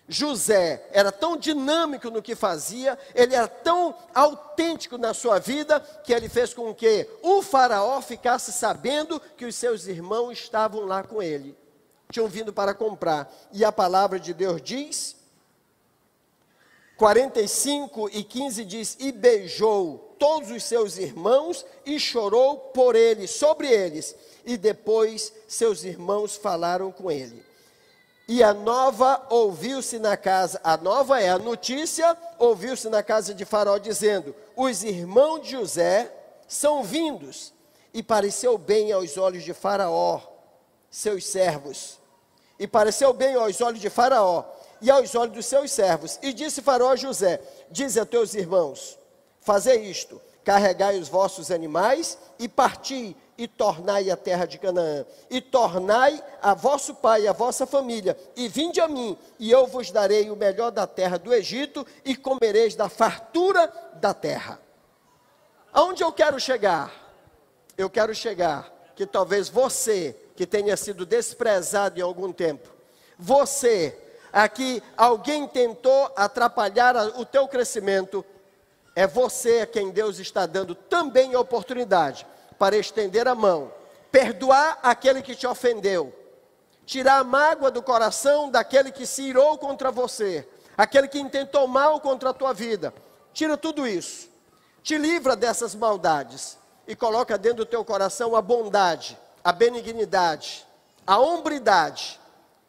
José 0.09 0.89
era 0.91 1.11
tão 1.11 1.37
dinâmico 1.37 2.09
no 2.09 2.21
que 2.21 2.35
fazia, 2.35 2.97
ele 3.13 3.35
era 3.35 3.47
tão 3.47 3.95
autêntico 4.13 4.97
na 4.97 5.13
sua 5.13 5.37
vida, 5.37 5.79
que 6.03 6.11
ele 6.11 6.27
fez 6.27 6.51
com 6.51 6.73
que 6.73 7.07
o 7.21 7.43
Faraó 7.43 8.01
ficasse 8.01 8.51
sabendo 8.51 9.21
que 9.37 9.45
os 9.45 9.55
seus 9.55 9.85
irmãos 9.85 10.31
estavam 10.31 10.83
lá 10.85 11.03
com 11.03 11.21
ele, 11.21 11.55
tinham 12.11 12.27
vindo 12.27 12.51
para 12.51 12.73
comprar. 12.73 13.31
E 13.53 13.63
a 13.63 13.71
palavra 13.71 14.19
de 14.19 14.33
Deus 14.33 14.59
diz, 14.59 15.15
45 16.99 18.09
e 18.12 18.23
15 18.25 18.65
diz: 18.65 18.97
E 18.99 19.13
beijou 19.13 20.15
todos 20.19 20.51
os 20.51 20.65
seus 20.65 20.97
irmãos 20.97 21.65
e 21.85 21.97
chorou 21.97 22.57
por 22.57 22.93
eles, 22.93 23.31
sobre 23.31 23.69
eles. 23.69 24.13
E 24.45 24.57
depois 24.57 25.31
seus 25.47 25.85
irmãos 25.85 26.35
falaram 26.35 26.91
com 26.91 27.09
ele. 27.09 27.41
E 28.27 28.43
a 28.43 28.53
nova 28.53 29.25
ouviu-se 29.29 29.97
na 29.97 30.17
casa, 30.17 30.59
a 30.62 30.75
nova 30.75 31.21
é 31.21 31.29
a 31.29 31.39
notícia, 31.39 32.15
ouviu-se 32.38 32.89
na 32.89 33.01
casa 33.01 33.33
de 33.33 33.45
Faraó, 33.45 33.77
dizendo: 33.77 34.35
Os 34.53 34.83
irmãos 34.83 35.39
de 35.43 35.51
José 35.51 36.13
são 36.49 36.83
vindos. 36.83 37.53
E 37.93 38.03
pareceu 38.03 38.57
bem 38.57 38.91
aos 38.91 39.17
olhos 39.17 39.43
de 39.43 39.53
Faraó, 39.53 40.21
seus 40.91 41.25
servos. 41.25 41.97
E 42.59 42.67
pareceu 42.67 43.13
bem 43.13 43.35
aos 43.35 43.62
olhos 43.62 43.79
de 43.79 43.89
Faraó 43.89 44.59
e 44.81 44.89
aos 44.89 45.15
olhos 45.15 45.33
dos 45.33 45.45
seus 45.45 45.71
servos. 45.71 46.19
E 46.21 46.33
disse 46.33 46.61
Faraó 46.61 46.91
a 46.91 46.95
José: 46.95 47.41
Dize 47.69 47.99
a 47.99 48.05
teus 48.05 48.33
irmãos: 48.33 48.97
Fazei 49.41 49.83
isto, 49.83 50.21
carregai 50.43 50.97
os 50.97 51.07
vossos 51.07 51.51
animais 51.51 52.17
e 52.37 52.47
parti 52.47 53.15
e 53.39 53.47
tornai 53.47 54.11
a 54.11 54.17
terra 54.17 54.45
de 54.45 54.59
Canaã, 54.59 55.05
e 55.29 55.39
tornai 55.39 56.21
a 56.41 56.53
vosso 56.53 56.93
pai 56.95 57.21
e 57.21 57.27
a 57.27 57.31
vossa 57.31 57.65
família, 57.65 58.17
e 58.35 58.49
vinde 58.49 58.81
a 58.81 58.87
mim, 58.87 59.17
e 59.39 59.49
eu 59.49 59.65
vos 59.65 59.91
darei 59.91 60.29
o 60.29 60.35
melhor 60.35 60.71
da 60.71 60.85
terra 60.85 61.17
do 61.17 61.33
Egito, 61.33 61.87
e 62.03 62.17
comereis 62.17 62.75
da 62.75 62.89
fartura 62.89 63.71
da 63.93 64.13
terra. 64.13 64.59
Aonde 65.71 66.03
eu 66.03 66.11
quero 66.11 66.37
chegar? 66.37 66.91
Eu 67.77 67.89
quero 67.89 68.13
chegar 68.13 68.69
que 68.93 69.05
talvez 69.05 69.47
você, 69.47 70.13
que 70.35 70.45
tenha 70.45 70.75
sido 70.75 71.05
desprezado 71.05 71.97
em 71.97 72.03
algum 72.03 72.33
tempo, 72.33 72.67
você, 73.17 73.97
aqui 74.31 74.81
alguém 74.95 75.47
tentou 75.47 76.11
atrapalhar 76.15 76.95
o 77.19 77.25
teu 77.25 77.47
crescimento, 77.47 78.25
é 78.95 79.07
você 79.07 79.61
a 79.61 79.67
quem 79.67 79.91
Deus 79.91 80.19
está 80.19 80.45
dando 80.45 80.75
também 80.75 81.33
a 81.33 81.39
oportunidade 81.39 82.25
para 82.57 82.75
estender 82.75 83.27
a 83.27 83.35
mão, 83.35 83.71
perdoar 84.11 84.79
aquele 84.83 85.21
que 85.21 85.35
te 85.35 85.47
ofendeu, 85.47 86.13
tirar 86.85 87.19
a 87.19 87.23
mágoa 87.23 87.71
do 87.71 87.81
coração 87.81 88.49
daquele 88.49 88.91
que 88.91 89.05
se 89.05 89.23
irou 89.23 89.57
contra 89.57 89.91
você, 89.91 90.47
aquele 90.77 91.07
que 91.07 91.19
intentou 91.19 91.67
mal 91.67 91.99
contra 92.01 92.31
a 92.31 92.33
tua 92.33 92.53
vida. 92.53 92.93
Tira 93.33 93.55
tudo 93.55 93.87
isso, 93.87 94.27
te 94.83 94.97
livra 94.97 95.35
dessas 95.35 95.75
maldades 95.75 96.57
e 96.87 96.95
coloca 96.95 97.37
dentro 97.37 97.57
do 97.57 97.65
teu 97.65 97.85
coração 97.85 98.35
a 98.35 98.41
bondade, 98.41 99.17
a 99.43 99.51
benignidade, 99.51 100.65
a 101.05 101.19
hombridade 101.19 102.19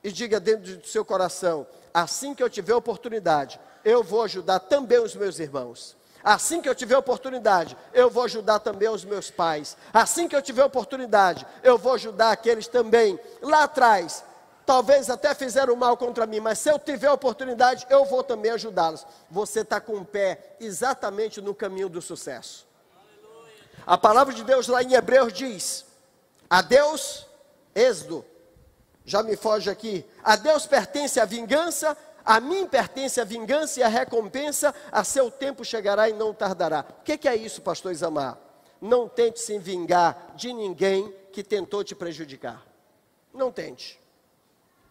e 0.03 0.11
diga 0.11 0.41
dentro 0.41 0.77
do 0.77 0.87
seu 0.87 1.05
coração: 1.05 1.67
assim 1.93 2.35
que 2.35 2.43
eu 2.43 2.51
tiver 2.51 2.75
oportunidade, 2.75 3.61
eu 3.85 4.03
vou 4.03 4.23
ajudar 4.23 4.61
também 4.61 4.99
os 4.99 5.15
meus 5.15 5.39
irmãos. 5.39 5.97
Assim 6.23 6.61
que 6.61 6.69
eu 6.69 6.75
tiver 6.75 6.99
oportunidade, 6.99 7.77
eu 7.95 8.11
vou 8.11 8.25
ajudar 8.25 8.59
também 8.59 8.89
os 8.89 9.05
meus 9.05 9.31
pais. 9.31 9.77
Assim 9.93 10.29
que 10.29 10.37
eu 10.37 10.43
tiver 10.43 10.65
oportunidade, 10.65 11.47
eu 11.63 11.79
vou 11.79 11.95
ajudar 11.95 12.31
aqueles 12.31 12.67
também. 12.67 13.19
Lá 13.41 13.65
atrás, 13.65 14.23
talvez 14.67 15.09
até 15.09 15.35
fizeram 15.35 15.75
mal 15.77 15.97
contra 15.97 16.27
mim, 16.27 16.41
mas 16.41 16.59
se 16.59 16.71
eu 16.71 16.79
tiver 16.79 17.11
oportunidade, 17.11 17.87
eu 17.89 18.05
vou 18.05 18.23
também 18.23 18.53
ajudá-los. 18.53 19.07
Você 19.31 19.61
está 19.61 19.81
com 19.81 19.97
o 19.97 20.05
pé 20.05 20.57
exatamente 20.61 21.41
no 21.41 21.55
caminho 21.55 21.89
do 21.89 22.03
sucesso. 22.03 22.69
A 23.87 23.97
palavra 23.97 24.35
de 24.35 24.45
Deus 24.45 24.69
lá 24.69 24.83
em 24.83 24.93
Hebreus 24.93 25.33
diz: 25.33 25.87
A 26.51 26.61
Deus, 26.61 27.27
Êxodo, 27.75 28.25
já 29.11 29.23
me 29.23 29.37
foge 29.37 29.69
aqui, 29.69 30.05
a 30.23 30.37
Deus 30.37 30.67
pertence 30.67 31.19
a 31.19 31.25
vingança 31.25 31.97
a 32.25 32.39
mim 32.39 32.67
pertence 32.67 33.21
a 33.21 33.25
vingança 33.25 33.81
e 33.81 33.83
a 33.83 33.89
recompensa, 33.89 34.75
a 34.93 35.03
seu 35.03 35.31
tempo 35.31 35.65
chegará 35.65 36.09
e 36.09 36.13
não 36.13 36.33
tardará. 36.33 36.85
O 37.01 37.03
que, 37.03 37.17
que 37.17 37.29
é 37.29 37.35
isso, 37.35 37.63
pastor 37.63 37.93
Isamar? 37.93 38.39
Não 38.81 39.09
tente 39.09 39.41
se 39.41 39.59
vingar 39.59 40.33
de 40.37 40.53
ninguém 40.53 41.13
que 41.33 41.43
tentou 41.43 41.83
te 41.83 41.95
prejudicar. 41.95 42.65
Não 43.33 43.51
tente. 43.51 44.01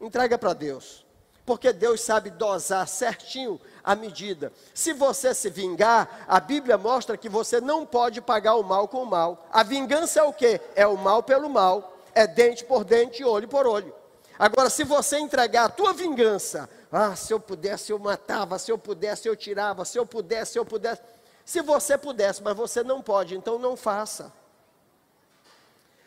Entrega 0.01 0.37
para 0.37 0.53
Deus. 0.53 1.05
Porque 1.45 1.73
Deus 1.73 2.01
sabe 2.01 2.29
dosar 2.29 2.87
certinho 2.87 3.59
a 3.83 3.95
medida. 3.95 4.53
Se 4.73 4.93
você 4.93 5.33
se 5.33 5.49
vingar, 5.49 6.25
a 6.27 6.39
Bíblia 6.39 6.77
mostra 6.77 7.17
que 7.17 7.27
você 7.27 7.59
não 7.59 7.85
pode 7.85 8.21
pagar 8.21 8.55
o 8.55 8.63
mal 8.63 8.87
com 8.87 9.01
o 9.01 9.05
mal. 9.05 9.47
A 9.51 9.63
vingança 9.63 10.19
é 10.19 10.23
o 10.23 10.33
quê? 10.33 10.61
É 10.75 10.85
o 10.85 10.95
mal 10.95 11.23
pelo 11.23 11.49
mal. 11.49 11.97
É 12.13 12.27
dente 12.27 12.63
por 12.63 12.83
dente, 12.83 13.23
olho 13.23 13.47
por 13.47 13.65
olho. 13.65 13.98
Agora, 14.39 14.69
se 14.69 14.85
você 14.85 15.19
entregar 15.19 15.65
a 15.65 15.69
tua 15.69 15.93
vingança 15.93 16.69
ah, 16.91 17.15
se 17.15 17.31
eu 17.31 17.39
pudesse, 17.39 17.91
eu 17.91 17.99
matava, 17.99 18.57
se 18.57 18.71
eu 18.71 18.77
pudesse, 18.77 19.27
eu 19.27 19.35
tirava, 19.35 19.85
se 19.85 19.97
eu 19.97 20.05
pudesse, 20.05 20.57
eu 20.57 20.65
pudesse. 20.65 21.01
Se 21.45 21.61
você 21.61 21.97
pudesse, 21.97 22.41
mas 22.41 22.55
você 22.55 22.83
não 22.83 23.01
pode, 23.01 23.35
então 23.35 23.59
não 23.59 23.77
faça. 23.77 24.31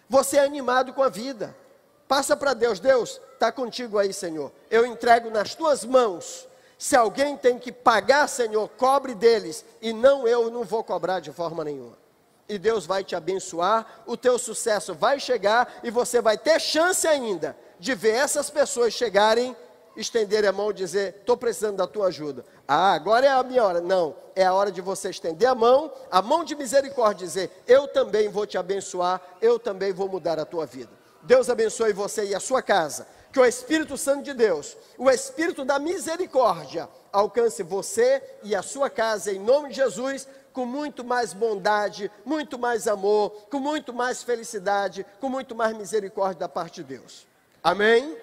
Você 0.09 0.37
é 0.37 0.45
animado 0.45 0.93
com 0.93 1.03
a 1.03 1.09
vida. 1.09 1.57
Passa 2.09 2.37
para 2.37 2.53
Deus, 2.53 2.81
Deus, 2.81 3.21
está 3.33 3.51
contigo 3.53 3.97
aí, 3.97 4.13
Senhor. 4.13 4.53
Eu 4.71 4.85
entrego 4.85 5.31
nas 5.31 5.55
tuas 5.55 5.85
mãos. 5.85 6.49
Se 6.77 6.97
alguém 6.97 7.37
tem 7.37 7.59
que 7.59 7.71
pagar, 7.71 8.29
Senhor, 8.29 8.69
cobre 8.71 9.15
deles. 9.15 9.65
E 9.81 9.93
não 9.93 10.27
eu 10.27 10.51
não 10.51 10.65
vou 10.65 10.83
cobrar 10.83 11.21
de 11.21 11.33
forma 11.33 11.65
nenhuma. 11.65 11.97
E 12.49 12.59
Deus 12.59 12.85
vai 12.85 13.05
te 13.05 13.15
abençoar, 13.15 14.03
o 14.05 14.17
teu 14.17 14.39
sucesso 14.39 14.95
vai 14.95 15.19
chegar 15.19 15.81
e 15.83 15.91
você 15.91 16.21
vai 16.21 16.37
ter 16.37 16.61
chance 16.61 17.07
ainda 17.07 17.57
de 17.83 17.97
ver 17.97 18.15
essas 18.15 18.49
pessoas 18.49 18.93
chegarem 18.93 19.57
estender 19.97 20.47
a 20.47 20.53
mão 20.53 20.71
e 20.71 20.75
dizer: 20.75 21.17
Estou 21.19 21.37
precisando 21.37 21.79
da 21.79 21.87
tua 21.87 22.07
ajuda. 22.07 22.45
Ah, 22.67 22.93
agora 22.93 23.27
é 23.27 23.29
a 23.29 23.43
minha 23.43 23.65
hora. 23.65 23.81
Não, 23.81 24.15
é 24.37 24.45
a 24.45 24.55
hora 24.55 24.71
de 24.71 24.81
você 24.81 25.11
estender 25.11 25.49
a 25.49 25.55
mão, 25.55 25.93
a 26.09 26.23
mão 26.23 26.45
de 26.45 26.55
misericórdia, 26.55 27.27
dizer: 27.27 27.51
Eu 27.67 27.89
também 27.89 28.29
vou 28.29 28.47
te 28.47 28.57
abençoar, 28.57 29.21
eu 29.41 29.59
também 29.59 29.93
vou 29.93 30.09
mudar 30.09 30.39
a 30.39 30.45
tua 30.45 30.65
vida. 30.65 30.93
Deus 31.23 31.51
abençoe 31.51 31.93
você 31.93 32.25
e 32.27 32.37
a 32.37 32.41
sua 32.41 32.63
casa. 32.63 33.05
Que 33.33 33.41
o 33.41 33.45
Espírito 33.45 33.97
Santo 33.97 34.23
de 34.23 34.33
Deus, 34.33 34.77
o 34.97 35.11
Espírito 35.11 35.65
da 35.65 35.81
misericórdia, 35.81 36.89
alcance 37.13 37.65
você 37.65 38.23
e 38.45 38.55
a 38.55 38.63
sua 38.63 38.89
casa 38.89 39.33
em 39.33 39.41
nome 39.41 39.71
de 39.71 39.77
Jesus, 39.77 40.29
com 40.53 40.65
muito 40.65 41.03
mais 41.03 41.33
bondade, 41.33 42.13
muito 42.25 42.61
mais 42.61 42.87
amor, 42.87 43.31
com 43.51 43.59
muito 43.59 43.93
mais 43.93 44.23
felicidade, 44.23 45.05
com 45.21 45.29
muito 45.29 45.57
mais 45.57 45.77
misericórdia 45.77 46.39
da 46.39 46.49
parte 46.49 46.77
de 46.77 46.85
Deus. 46.85 47.32
Amém? 47.63 48.17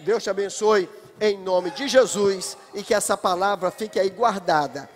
Deus 0.00 0.22
te 0.22 0.30
abençoe 0.30 0.88
em 1.20 1.38
nome 1.38 1.70
de 1.70 1.86
Jesus 1.86 2.56
e 2.74 2.82
que 2.82 2.92
essa 2.92 3.16
palavra 3.16 3.70
fique 3.70 4.00
aí 4.00 4.10
guardada. 4.10 4.90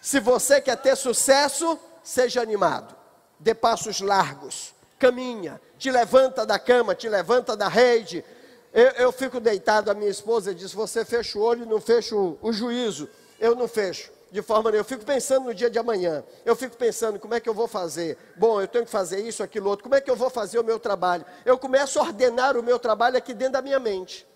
Se 0.00 0.20
você 0.20 0.60
quer 0.60 0.76
ter 0.76 0.96
sucesso, 0.96 1.78
seja 2.02 2.42
animado, 2.42 2.94
dê 3.38 3.54
passos 3.54 4.00
largos, 4.00 4.74
caminha, 4.98 5.60
te 5.78 5.90
levanta 5.90 6.44
da 6.44 6.58
cama, 6.58 6.94
te 6.94 7.08
levanta 7.08 7.56
da 7.56 7.68
rede. 7.68 8.24
Eu, 8.72 8.90
eu 8.90 9.12
fico 9.12 9.40
deitado, 9.40 9.90
a 9.90 9.94
minha 9.94 10.10
esposa 10.10 10.54
diz: 10.54 10.72
Você 10.72 11.04
fecha 11.04 11.38
o 11.38 11.42
olho 11.42 11.62
e 11.62 11.68
não 11.68 11.80
fecha 11.80 12.14
o, 12.14 12.38
o 12.42 12.52
juízo. 12.52 13.08
Eu 13.40 13.54
não 13.54 13.66
fecho 13.66 14.10
de 14.32 14.40
forma 14.40 14.70
nenhuma. 14.70 14.80
Eu 14.80 14.84
fico 14.84 15.04
pensando 15.04 15.44
no 15.44 15.54
dia 15.54 15.68
de 15.68 15.78
amanhã. 15.78 16.24
Eu 16.42 16.56
fico 16.56 16.74
pensando 16.74 17.20
como 17.20 17.34
é 17.34 17.40
que 17.40 17.48
eu 17.48 17.52
vou 17.52 17.68
fazer. 17.68 18.16
Bom, 18.34 18.62
eu 18.62 18.66
tenho 18.66 18.86
que 18.86 18.90
fazer 18.90 19.20
isso, 19.20 19.42
aquilo, 19.42 19.68
outro. 19.68 19.82
Como 19.84 19.94
é 19.94 20.00
que 20.00 20.10
eu 20.10 20.16
vou 20.16 20.30
fazer 20.30 20.58
o 20.58 20.64
meu 20.64 20.80
trabalho? 20.80 21.24
Eu 21.44 21.58
começo 21.58 22.00
a 22.00 22.02
ordenar 22.02 22.56
o 22.56 22.62
meu 22.62 22.78
trabalho 22.78 23.18
aqui 23.18 23.34
dentro 23.34 23.52
da 23.52 23.62
minha 23.62 23.78
mente. 23.78 24.26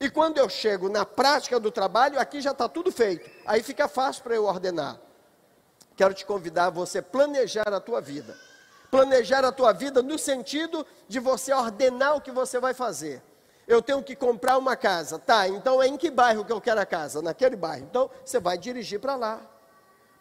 E 0.00 0.10
quando 0.10 0.38
eu 0.38 0.48
chego 0.48 0.88
na 0.88 1.06
prática 1.06 1.60
do 1.60 1.70
trabalho, 1.70 2.18
aqui 2.18 2.40
já 2.40 2.50
está 2.50 2.68
tudo 2.68 2.90
feito. 2.90 3.30
Aí 3.46 3.62
fica 3.62 3.86
fácil 3.86 4.24
para 4.24 4.34
eu 4.34 4.44
ordenar. 4.44 4.98
Quero 5.96 6.12
te 6.12 6.26
convidar 6.26 6.66
a 6.66 6.70
você 6.70 7.00
planejar 7.00 7.72
a 7.72 7.80
tua 7.80 8.00
vida. 8.00 8.36
Planejar 8.90 9.44
a 9.44 9.52
tua 9.52 9.72
vida 9.72 10.02
no 10.02 10.18
sentido 10.18 10.84
de 11.06 11.20
você 11.20 11.52
ordenar 11.54 12.16
o 12.16 12.20
que 12.20 12.32
você 12.32 12.58
vai 12.58 12.74
fazer. 12.74 13.22
Eu 13.66 13.80
tenho 13.80 14.02
que 14.02 14.14
comprar 14.14 14.58
uma 14.58 14.76
casa. 14.76 15.18
Tá, 15.18 15.48
então 15.48 15.82
é 15.82 15.86
em 15.86 15.96
que 15.96 16.10
bairro 16.10 16.44
que 16.44 16.52
eu 16.52 16.60
quero 16.60 16.80
a 16.80 16.86
casa? 16.86 17.22
Naquele 17.22 17.56
bairro. 17.56 17.86
Então 17.88 18.10
você 18.24 18.38
vai 18.38 18.58
dirigir 18.58 19.00
para 19.00 19.16
lá. 19.16 19.40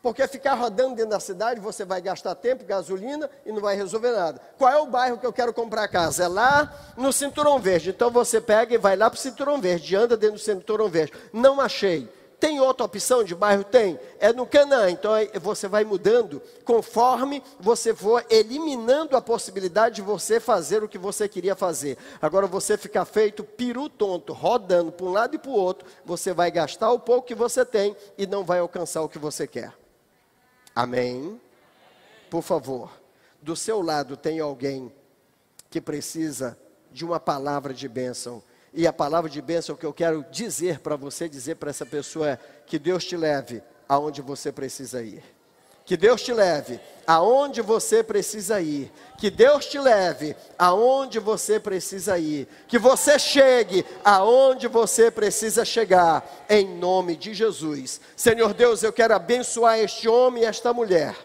Porque 0.04 0.28
ficar 0.28 0.56
rodando 0.56 0.96
dentro 0.96 1.12
da 1.12 1.20
cidade, 1.20 1.62
você 1.62 1.86
vai 1.86 2.02
gastar 2.02 2.36
tempo, 2.36 2.66
gasolina 2.66 3.30
e 3.46 3.54
não 3.54 3.62
vai 3.62 3.74
resolver 3.78 4.12
nada. 4.12 4.42
Qual 4.58 4.70
é 4.70 4.78
o 4.78 4.86
bairro 4.86 5.18
que 5.18 5.26
eu 5.26 5.32
quero 5.32 5.54
comprar 5.54 5.84
a 5.84 5.88
casa? 5.88 6.26
É 6.26 6.28
lá 6.28 6.74
no 6.98 7.14
Cinturão 7.14 7.58
Verde. 7.58 7.92
Então 7.92 8.12
você 8.12 8.42
pega 8.42 8.76
e 8.76 8.78
vai 8.78 8.98
lá 8.98 9.10
para 9.10 9.18
o 9.18 9.22
Cinturão 9.22 9.62
Verde, 9.62 9.96
anda 9.96 10.18
dentro 10.18 10.36
do 10.36 10.42
Cinturão 10.42 10.90
Verde. 10.90 11.14
Não 11.32 11.62
achei. 11.62 12.12
Tem 12.40 12.60
outra 12.60 12.86
opção 12.86 13.24
de 13.24 13.34
bairro? 13.34 13.64
Tem. 13.64 14.00
É 14.20 14.34
no 14.34 14.46
Canaã. 14.46 14.90
Então 14.90 15.12
você 15.42 15.68
vai 15.68 15.84
mudando 15.84 16.42
conforme 16.66 17.42
você 17.60 17.94
for 17.94 18.26
eliminando 18.30 19.16
a 19.16 19.22
possibilidade 19.22 19.96
de 19.96 20.02
você 20.02 20.40
fazer 20.40 20.84
o 20.84 20.88
que 20.88 20.98
você 20.98 21.28
queria 21.28 21.56
fazer. 21.56 21.98
Agora 22.22 22.46
você 22.48 22.78
ficar 22.78 23.06
feito 23.06 23.44
peru 23.44 23.90
tonto, 23.90 24.34
rodando 24.34 24.92
para 24.92 25.06
um 25.06 25.12
lado 25.12 25.36
e 25.36 25.40
para 25.40 25.52
o 25.52 25.56
outro, 25.56 25.88
você 26.04 26.34
vai 26.34 26.52
gastar 26.52 26.92
o 26.92 27.00
pouco 27.00 27.28
que 27.28 27.36
você 27.36 27.66
tem 27.66 27.96
e 28.18 28.28
não 28.28 28.44
vai 28.44 28.60
alcançar 28.60 29.02
o 29.02 29.10
que 29.10 29.20
você 29.20 29.48
quer. 29.48 29.74
Amém? 30.76 31.40
Por 32.30 32.42
favor, 32.42 32.92
do 33.42 33.56
seu 33.56 33.82
lado 33.82 34.18
tem 34.18 34.40
alguém 34.40 34.92
que 35.70 35.80
precisa 35.80 36.58
de 36.92 37.06
uma 37.06 37.20
palavra 37.20 37.74
de 37.74 37.88
bênção 37.88 38.42
e 38.74 38.88
a 38.88 38.94
palavra 38.94 39.30
de 39.30 39.42
bênção 39.42 39.76
que 39.76 39.86
eu 39.86 39.94
quero 39.94 40.26
dizer 40.32 40.80
para 40.80 40.96
você, 40.96 41.30
dizer 41.30 41.56
para 41.56 41.70
essa 41.70 41.86
pessoa 41.86 42.32
é: 42.32 42.40
que 42.66 42.80
Deus 42.80 43.06
te 43.06 43.16
leve 43.16 43.62
aonde 43.88 44.22
você 44.22 44.52
precisa 44.52 45.02
ir. 45.04 45.24
Que 45.86 45.98
Deus 45.98 46.22
te 46.22 46.32
leve 46.32 46.80
aonde 47.06 47.62
você 47.62 48.02
precisa 48.02 48.62
ir. 48.62 48.90
Que 49.18 49.30
Deus 49.30 49.66
te 49.66 49.78
leve 49.78 50.34
aonde 50.58 51.20
você 51.20 51.60
precisa 51.60 52.18
ir. 52.18 52.48
Que 52.70 52.80
você 52.80 53.20
chegue 53.20 53.86
aonde 54.04 54.70
você 54.70 55.12
precisa 55.12 55.66
chegar. 55.66 56.26
Em 56.50 56.78
nome 56.78 57.18
de 57.18 57.34
Jesus. 57.34 58.00
Senhor 58.16 58.54
Deus, 58.54 58.82
eu 58.82 58.94
quero 58.94 59.14
abençoar 59.14 59.78
este 59.78 60.08
homem 60.08 60.44
e 60.44 60.46
esta 60.46 60.74
mulher 60.74 61.16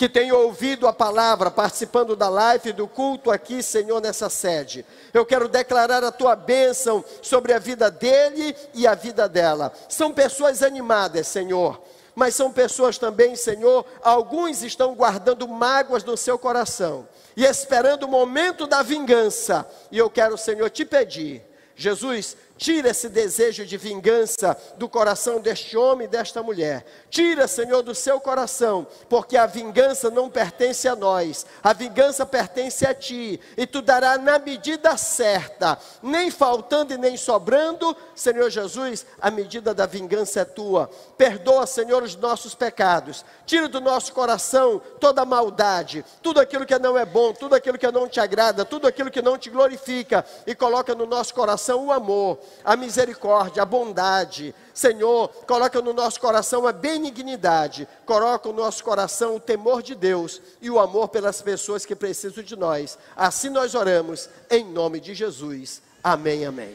que 0.00 0.08
tem 0.08 0.32
ouvido 0.32 0.88
a 0.88 0.94
palavra, 0.94 1.50
participando 1.50 2.16
da 2.16 2.30
live, 2.30 2.72
do 2.72 2.88
culto 2.88 3.30
aqui, 3.30 3.62
Senhor, 3.62 4.00
nessa 4.00 4.30
sede. 4.30 4.82
Eu 5.12 5.26
quero 5.26 5.46
declarar 5.46 6.02
a 6.02 6.10
tua 6.10 6.34
bênção 6.34 7.04
sobre 7.20 7.52
a 7.52 7.58
vida 7.58 7.90
dele 7.90 8.56
e 8.72 8.86
a 8.86 8.94
vida 8.94 9.28
dela. 9.28 9.70
São 9.90 10.10
pessoas 10.10 10.62
animadas, 10.62 11.26
Senhor 11.26 11.78
mas 12.12 12.34
são 12.34 12.50
pessoas 12.50 12.98
também, 12.98 13.36
Senhor, 13.36 13.86
alguns 14.02 14.62
estão 14.62 14.94
guardando 14.94 15.46
mágoas 15.46 16.02
no 16.02 16.16
seu 16.16 16.38
coração 16.38 17.08
e 17.36 17.44
esperando 17.44 18.02
o 18.02 18.08
momento 18.08 18.66
da 18.66 18.82
vingança. 18.82 19.66
E 19.92 19.96
eu 19.96 20.10
quero, 20.10 20.36
Senhor, 20.36 20.68
te 20.68 20.84
pedir, 20.84 21.42
Jesus, 21.76 22.36
Tira 22.60 22.90
esse 22.90 23.08
desejo 23.08 23.64
de 23.64 23.78
vingança 23.78 24.54
do 24.76 24.86
coração 24.86 25.40
deste 25.40 25.78
homem 25.78 26.04
e 26.04 26.10
desta 26.10 26.42
mulher. 26.42 26.84
Tira, 27.08 27.48
Senhor, 27.48 27.80
do 27.80 27.94
seu 27.94 28.20
coração, 28.20 28.86
porque 29.08 29.34
a 29.38 29.46
vingança 29.46 30.10
não 30.10 30.28
pertence 30.28 30.86
a 30.86 30.94
nós, 30.94 31.46
a 31.62 31.72
vingança 31.72 32.26
pertence 32.26 32.86
a 32.86 32.92
ti, 32.92 33.40
e 33.56 33.66
tu 33.66 33.80
dará 33.80 34.18
na 34.18 34.38
medida 34.38 34.94
certa, 34.98 35.78
nem 36.02 36.30
faltando 36.30 36.92
e 36.92 36.98
nem 36.98 37.16
sobrando, 37.16 37.96
Senhor 38.14 38.50
Jesus, 38.50 39.06
a 39.18 39.30
medida 39.30 39.72
da 39.72 39.86
vingança 39.86 40.40
é 40.40 40.44
tua. 40.44 40.90
Perdoa, 41.16 41.66
Senhor, 41.66 42.02
os 42.02 42.14
nossos 42.14 42.54
pecados. 42.54 43.24
Tira 43.46 43.68
do 43.68 43.80
nosso 43.80 44.12
coração 44.12 44.82
toda 45.00 45.24
maldade, 45.24 46.04
tudo 46.20 46.38
aquilo 46.38 46.66
que 46.66 46.78
não 46.78 46.98
é 46.98 47.06
bom, 47.06 47.32
tudo 47.32 47.54
aquilo 47.54 47.78
que 47.78 47.90
não 47.90 48.06
te 48.06 48.20
agrada, 48.20 48.66
tudo 48.66 48.86
aquilo 48.86 49.10
que 49.10 49.22
não 49.22 49.38
te 49.38 49.48
glorifica, 49.48 50.26
e 50.46 50.54
coloca 50.54 50.94
no 50.94 51.06
nosso 51.06 51.32
coração 51.32 51.86
o 51.86 51.90
amor 51.90 52.49
a 52.64 52.76
misericórdia, 52.76 53.62
a 53.62 53.66
bondade. 53.66 54.54
Senhor, 54.74 55.28
coloca 55.46 55.80
no 55.80 55.92
nosso 55.92 56.20
coração 56.20 56.66
a 56.66 56.72
benignidade, 56.72 57.88
coloca 58.04 58.48
no 58.48 58.54
nosso 58.54 58.84
coração 58.84 59.36
o 59.36 59.40
temor 59.40 59.82
de 59.82 59.94
Deus 59.94 60.40
e 60.60 60.70
o 60.70 60.78
amor 60.78 61.08
pelas 61.08 61.40
pessoas 61.42 61.86
que 61.86 61.96
precisam 61.96 62.44
de 62.44 62.56
nós. 62.56 62.98
Assim 63.16 63.48
nós 63.48 63.74
oramos, 63.74 64.28
em 64.50 64.64
nome 64.64 65.00
de 65.00 65.14
Jesus. 65.14 65.82
Amém, 66.02 66.44
amém. 66.44 66.68